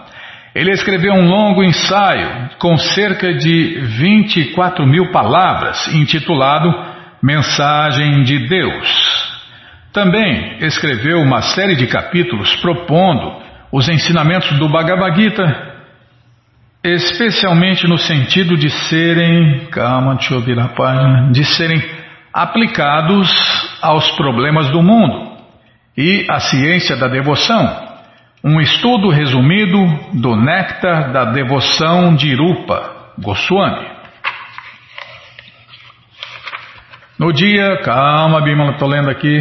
Ele 0.55 0.71
escreveu 0.71 1.15
um 1.15 1.27
longo 1.27 1.65
ensaio 1.65 2.51
com 2.59 2.77
cerca 2.77 3.33
de 3.35 3.81
24 3.81 4.87
mil 4.87 5.11
palavras, 5.11 5.89
intitulado 5.89 6.73
Mensagem 7.23 8.23
de 8.23 8.47
Deus. 8.47 9.35
Também 9.93 10.59
escreveu 10.61 11.21
uma 11.21 11.41
série 11.41 11.75
de 11.75 11.87
capítulos 11.87 12.55
propondo 12.57 13.43
os 13.73 13.89
ensinamentos 13.89 14.57
do 14.59 14.69
Bhagavad 14.69 15.17
Gita, 15.21 15.75
especialmente 16.85 17.89
no 17.89 17.97
sentido 17.97 18.57
de 18.57 18.69
serem, 18.69 19.67
calma, 19.71 20.15
deixa 20.15 20.35
eu 20.35 20.41
virar 20.41 20.67
a 20.67 20.69
página, 20.69 21.33
de 21.33 21.45
serem 21.45 21.83
aplicados 22.33 23.29
aos 23.81 24.11
problemas 24.12 24.69
do 24.71 24.83
mundo 24.83 25.24
e 25.97 26.26
à 26.28 26.40
ciência 26.40 26.97
da 26.97 27.07
devoção. 27.09 27.95
Um 28.42 28.61
estudo 28.61 29.09
resumido 29.09 29.78
do 30.12 30.36
néctar 30.36 31.12
da 31.12 31.24
devoção 31.26 32.14
de 32.14 32.34
Rupa 32.34 33.12
Goswami. 33.18 33.86
No 37.18 37.32
dia, 37.32 37.80
calma, 37.82 38.42
Bimala, 38.42 38.72
estou 38.72 38.86
lendo 38.88 39.09
aqui. 39.09 39.40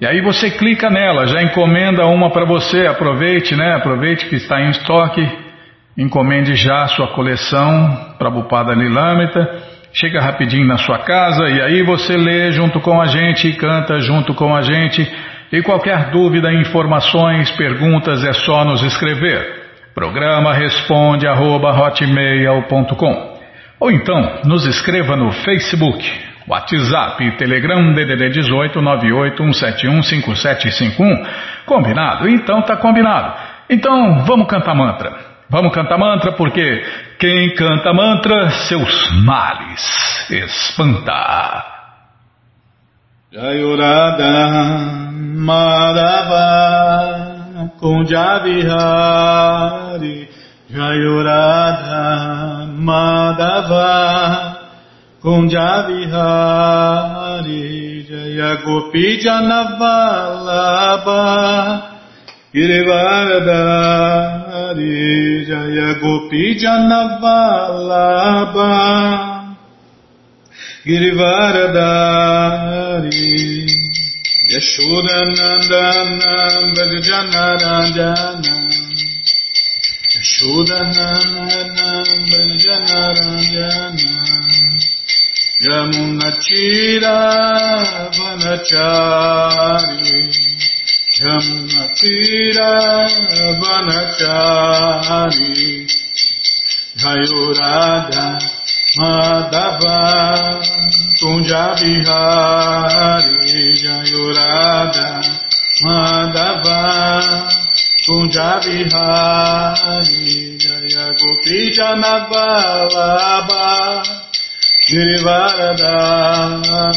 e 0.00 0.06
aí 0.06 0.22
você 0.22 0.50
clica 0.50 0.88
nela, 0.88 1.26
já 1.26 1.42
encomenda 1.42 2.06
uma 2.06 2.30
para 2.30 2.46
você, 2.46 2.86
aproveite, 2.86 3.54
né? 3.54 3.74
Aproveite 3.74 4.26
que 4.26 4.36
está 4.36 4.58
em 4.58 4.70
estoque, 4.70 5.20
encomende 5.98 6.54
já 6.54 6.84
a 6.84 6.88
sua 6.88 7.08
coleção 7.08 8.14
Prabhupada 8.18 8.72
Lilamrita, 8.72 9.71
chega 9.92 10.20
rapidinho 10.20 10.66
na 10.66 10.78
sua 10.78 10.98
casa 10.98 11.48
e 11.48 11.60
aí 11.60 11.82
você 11.82 12.16
lê 12.16 12.52
junto 12.52 12.80
com 12.80 13.00
a 13.00 13.06
gente 13.06 13.48
e 13.48 13.56
canta 13.56 14.00
junto 14.00 14.34
com 14.34 14.54
a 14.54 14.62
gente. 14.62 15.08
E 15.52 15.62
qualquer 15.62 16.10
dúvida, 16.10 16.52
informações, 16.52 17.50
perguntas 17.52 18.24
é 18.24 18.32
só 18.32 18.64
nos 18.64 18.82
escrever. 18.82 19.62
Programa 19.94 20.54
responde 20.54 21.26
arroba, 21.26 21.70
hotmail.com 21.70 23.32
ou 23.82 23.90
então 23.90 24.38
nos 24.44 24.64
escreva 24.64 25.16
no 25.16 25.32
Facebook, 25.32 26.08
WhatsApp, 26.46 27.36
Telegram 27.36 27.92
DDD 27.92 28.28
18 28.30 28.80
981715751. 28.80 31.26
Combinado? 31.66 32.28
Então 32.28 32.62
tá 32.62 32.76
combinado. 32.76 33.34
Então 33.68 34.24
vamos 34.24 34.46
cantar 34.46 34.76
mantra. 34.76 35.31
Vamos 35.52 35.72
cantar 35.74 35.98
mantra 35.98 36.32
porque 36.32 36.82
quem 37.18 37.54
canta 37.54 37.92
mantra, 37.92 38.48
seus 38.66 39.10
males 39.22 40.26
espanta. 40.30 41.62
Jayurada 43.30 45.10
Madhava 45.36 46.48
Kunjavihari 47.78 48.70
Jayurada 50.70 52.66
Madhava 52.74 54.56
Kunjavihari 55.20 58.06
Jaya 58.08 58.56
Gopi 58.64 59.20
Janavalabha 59.20 61.91
Girivardhari 62.52 65.48
Jaya 65.48 65.88
Gopi 66.00 66.44
Janavalabha 66.60 68.72
Girivardhari 70.84 73.24
Yashodanandana 74.52 76.34
Brajanarajana 76.74 78.54
Yashodanandana 80.14 81.88
Brajanarajana 82.28 84.12
Yamunachira 85.66 87.16
Vanachari 88.18 90.16
वनचारी 93.60 95.86
भयो 96.98 97.52
राधा 97.52 98.38
माधवा, 98.98 99.98
तुजा 101.20 101.66
बिहारी। 101.66 103.72
जयो 103.72 104.30
राधा 104.30 105.22
माधवा, 105.84 106.80
तुजा 108.06 108.54
बिहारी। 108.54 110.56
जय 110.56 110.94
गोपी 110.98 111.70
जन 111.70 112.28
बाबा 112.32 113.66
गिरिवारदा 114.90 115.96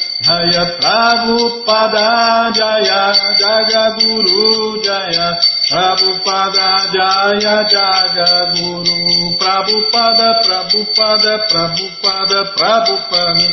Jaya 0.21 0.77
Prabhupada 0.77 2.53
Jaya 2.53 3.09
Jagaguru 3.41 4.77
Jaya. 4.85 5.33
Prabhupada 5.65 6.93
Jaya 6.93 7.65
Jagaguru 7.65 9.33
Prabhupada 9.41 10.29
Prabhupada 10.45 11.33
Prabhupada 11.49 12.39
Prabhupada 12.53 13.49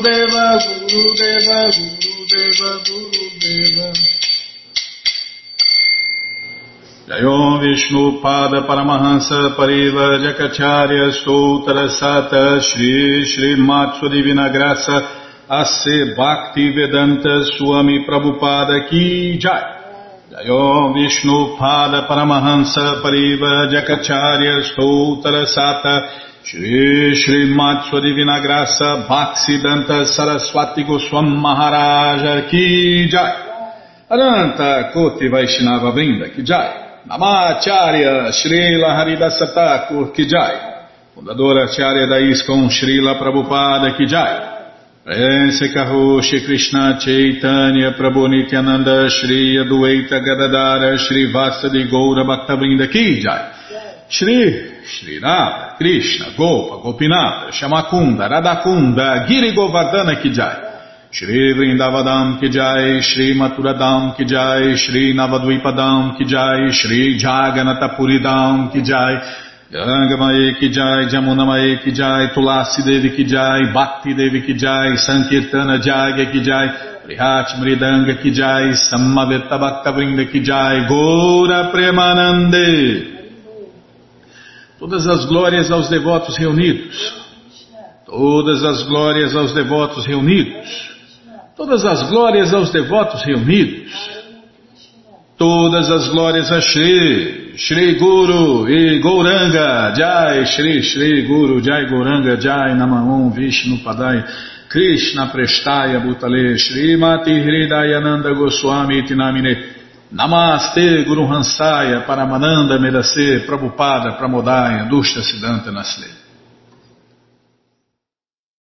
Jayom 7.09 7.61
Vishnu 7.63 8.21
Pada 8.21 8.67
Paramahansa 8.69 9.57
Pariva 9.57 10.21
Jakacharya 10.21 11.11
Stoutra 11.17 11.89
Sata 11.89 12.61
Shri 12.61 13.25
Shri 13.25 13.57
Matsu 13.57 14.11
Divina 14.11 14.51
Graça 14.51 15.09
Ase 15.49 16.15
Bhakti 16.15 16.69
Vedanta 16.71 17.45
Swami 17.57 18.05
Prabhupada 18.05 18.91
Ki 18.91 19.39
Jai. 19.39 19.63
Jayom 20.33 20.93
Vishnu 20.93 21.57
Pada 21.57 22.07
Paramahansa 22.07 23.01
Pariva 23.01 23.73
Jakacharya 23.73 24.61
Stoutra 24.69 25.47
Sata 25.47 26.11
Shri 26.45 27.15
Shri 27.15 27.55
Matsu 27.55 28.01
Divina 28.01 28.39
Graça 28.43 29.07
Bhakti 29.09 29.63
Danta 29.63 30.05
Saraswati 30.05 30.85
Goswam 30.85 31.41
Maharaja 31.41 32.51
Ki 32.51 33.09
Jai. 33.09 33.33
Aranta 34.11 34.93
Koti 34.93 35.29
Vaishnava 35.29 35.91
Brinda 35.91 36.29
Ki 36.37 36.43
Jai 36.43 36.88
Namacharya 37.07 38.33
Srila 38.33 38.97
Haridasa 38.97 39.55
Thakur 39.55 40.13
Ki 40.13 40.27
Jai. 40.27 40.55
Fundadora 41.15 41.65
Acharya 41.65 42.07
da 42.07 42.19
ISKCON 42.19 42.69
Srila 42.69 43.19
Prabhupada 43.19 43.97
Ki 43.97 44.07
Jai. 44.07 44.57
Prense 45.05 45.73
Kaho 45.73 46.21
Shri 46.23 46.45
Krishna 46.45 46.99
Chaitanya 47.01 47.93
Prabhu 47.93 48.29
Nityananda 48.29 49.09
Shri 49.09 49.57
Adueita 49.57 50.21
Gadadara 50.21 50.99
Shri 50.99 51.33
Vasadi 51.33 51.89
Goura 51.89 52.25
Bhaktavrinda 52.25 52.91
Ki 52.91 53.21
Jai. 53.21 53.53
Shri 54.09 54.83
Shri 54.85 55.19
Radha 55.21 55.77
Krishna 55.77 56.35
Gopa 56.37 56.83
Gopinata 56.83 57.53
Shamakunda 57.53 58.29
Radakunda 58.29 59.27
Giri 59.27 59.55
Govardhana 59.55 60.21
Ki 60.21 60.31
Jai 60.31 60.68
Shri 61.11 61.55
Vrindavadam 61.55 62.39
Ki 62.41 62.49
Jai 62.51 63.01
Shri 63.01 63.35
Maturadam 63.35 64.17
Ki 64.17 64.25
Jai 64.25 64.77
Shri 64.77 65.15
Navadvipadam 65.15 66.19
Ki 66.19 66.25
Jai 66.25 66.71
Shri 66.71 67.19
Jaganatapuridam 67.19 68.73
Ki 68.73 68.83
Jai 68.83 69.47
Gangamaye 69.71 70.59
Ki 70.59 70.71
Jai, 70.71 71.09
Jamunamaye 71.13 71.85
Ki 71.85 71.93
Jai, 71.93 72.33
Tulasi 72.33 72.83
Devi 72.83 73.15
Ki 73.15 73.25
Jai, 73.25 73.71
Bhakti 73.71 74.15
Devi 74.15 74.41
Ki 74.41 74.55
Jai, 74.55 74.97
Sankirtana 74.97 75.79
Jagya 75.79 76.33
Ki 76.33 76.43
Jai, 76.43 76.69
Prihat 77.05 77.61
Mridanga 77.61 78.23
Ki 78.23 78.31
Samaveta 78.33 79.59
Bhakta 79.61 79.93
Vrinda 79.93 80.25
Ki 80.33 80.41
Jai, 80.41 80.89
Gora 80.89 81.71
Premanande. 81.71 83.19
Todas 84.79 85.07
as 85.07 85.27
glórias 85.27 85.71
aos 85.71 85.91
devotos 85.91 86.39
reunidos. 86.39 87.15
Todas 88.07 88.65
as 88.65 88.89
glórias 88.89 89.37
aos 89.37 89.53
devotos 89.53 90.07
reunidos. 90.07 90.98
Todas 91.59 91.85
as 91.85 92.09
glórias 92.09 92.55
aos 92.55 92.71
devotos 92.71 93.25
reunidos. 93.25 93.91
Todas 95.37 95.91
as 95.91 96.07
glórias 96.07 96.53
a 96.53 96.61
Shri, 96.61 97.55
Shri 97.57 97.95
Guru 97.99 98.69
e 98.69 99.01
Gouranga, 99.01 99.93
Jai 99.93 100.47
Shri 100.47 100.81
Shri 100.85 101.23
Guru, 101.23 101.61
Jai 101.61 101.87
Gouranga, 101.87 102.37
Jai 102.37 102.77
Namahum 102.77 103.33
Vishnu 103.33 103.83
Padai, 103.83 104.25
Krishna 104.69 105.27
Prestaya 105.33 105.99
Bhutale, 105.99 106.57
Shri 106.57 106.97
Mati 106.97 107.33
Hridayananda 107.33 108.33
Goswami 108.35 109.03
Tinamine, 109.03 109.75
Namaste 110.13 111.05
Guru 111.05 111.27
Hansaya, 111.27 112.07
Paramananda 112.07 112.79
Medase, 112.79 113.45
Prabhupada, 113.45 114.17
Pramodaya, 114.17 114.89
Dushta 114.89 115.23
Siddhanta 115.23 115.73
Nasle. 115.73 116.18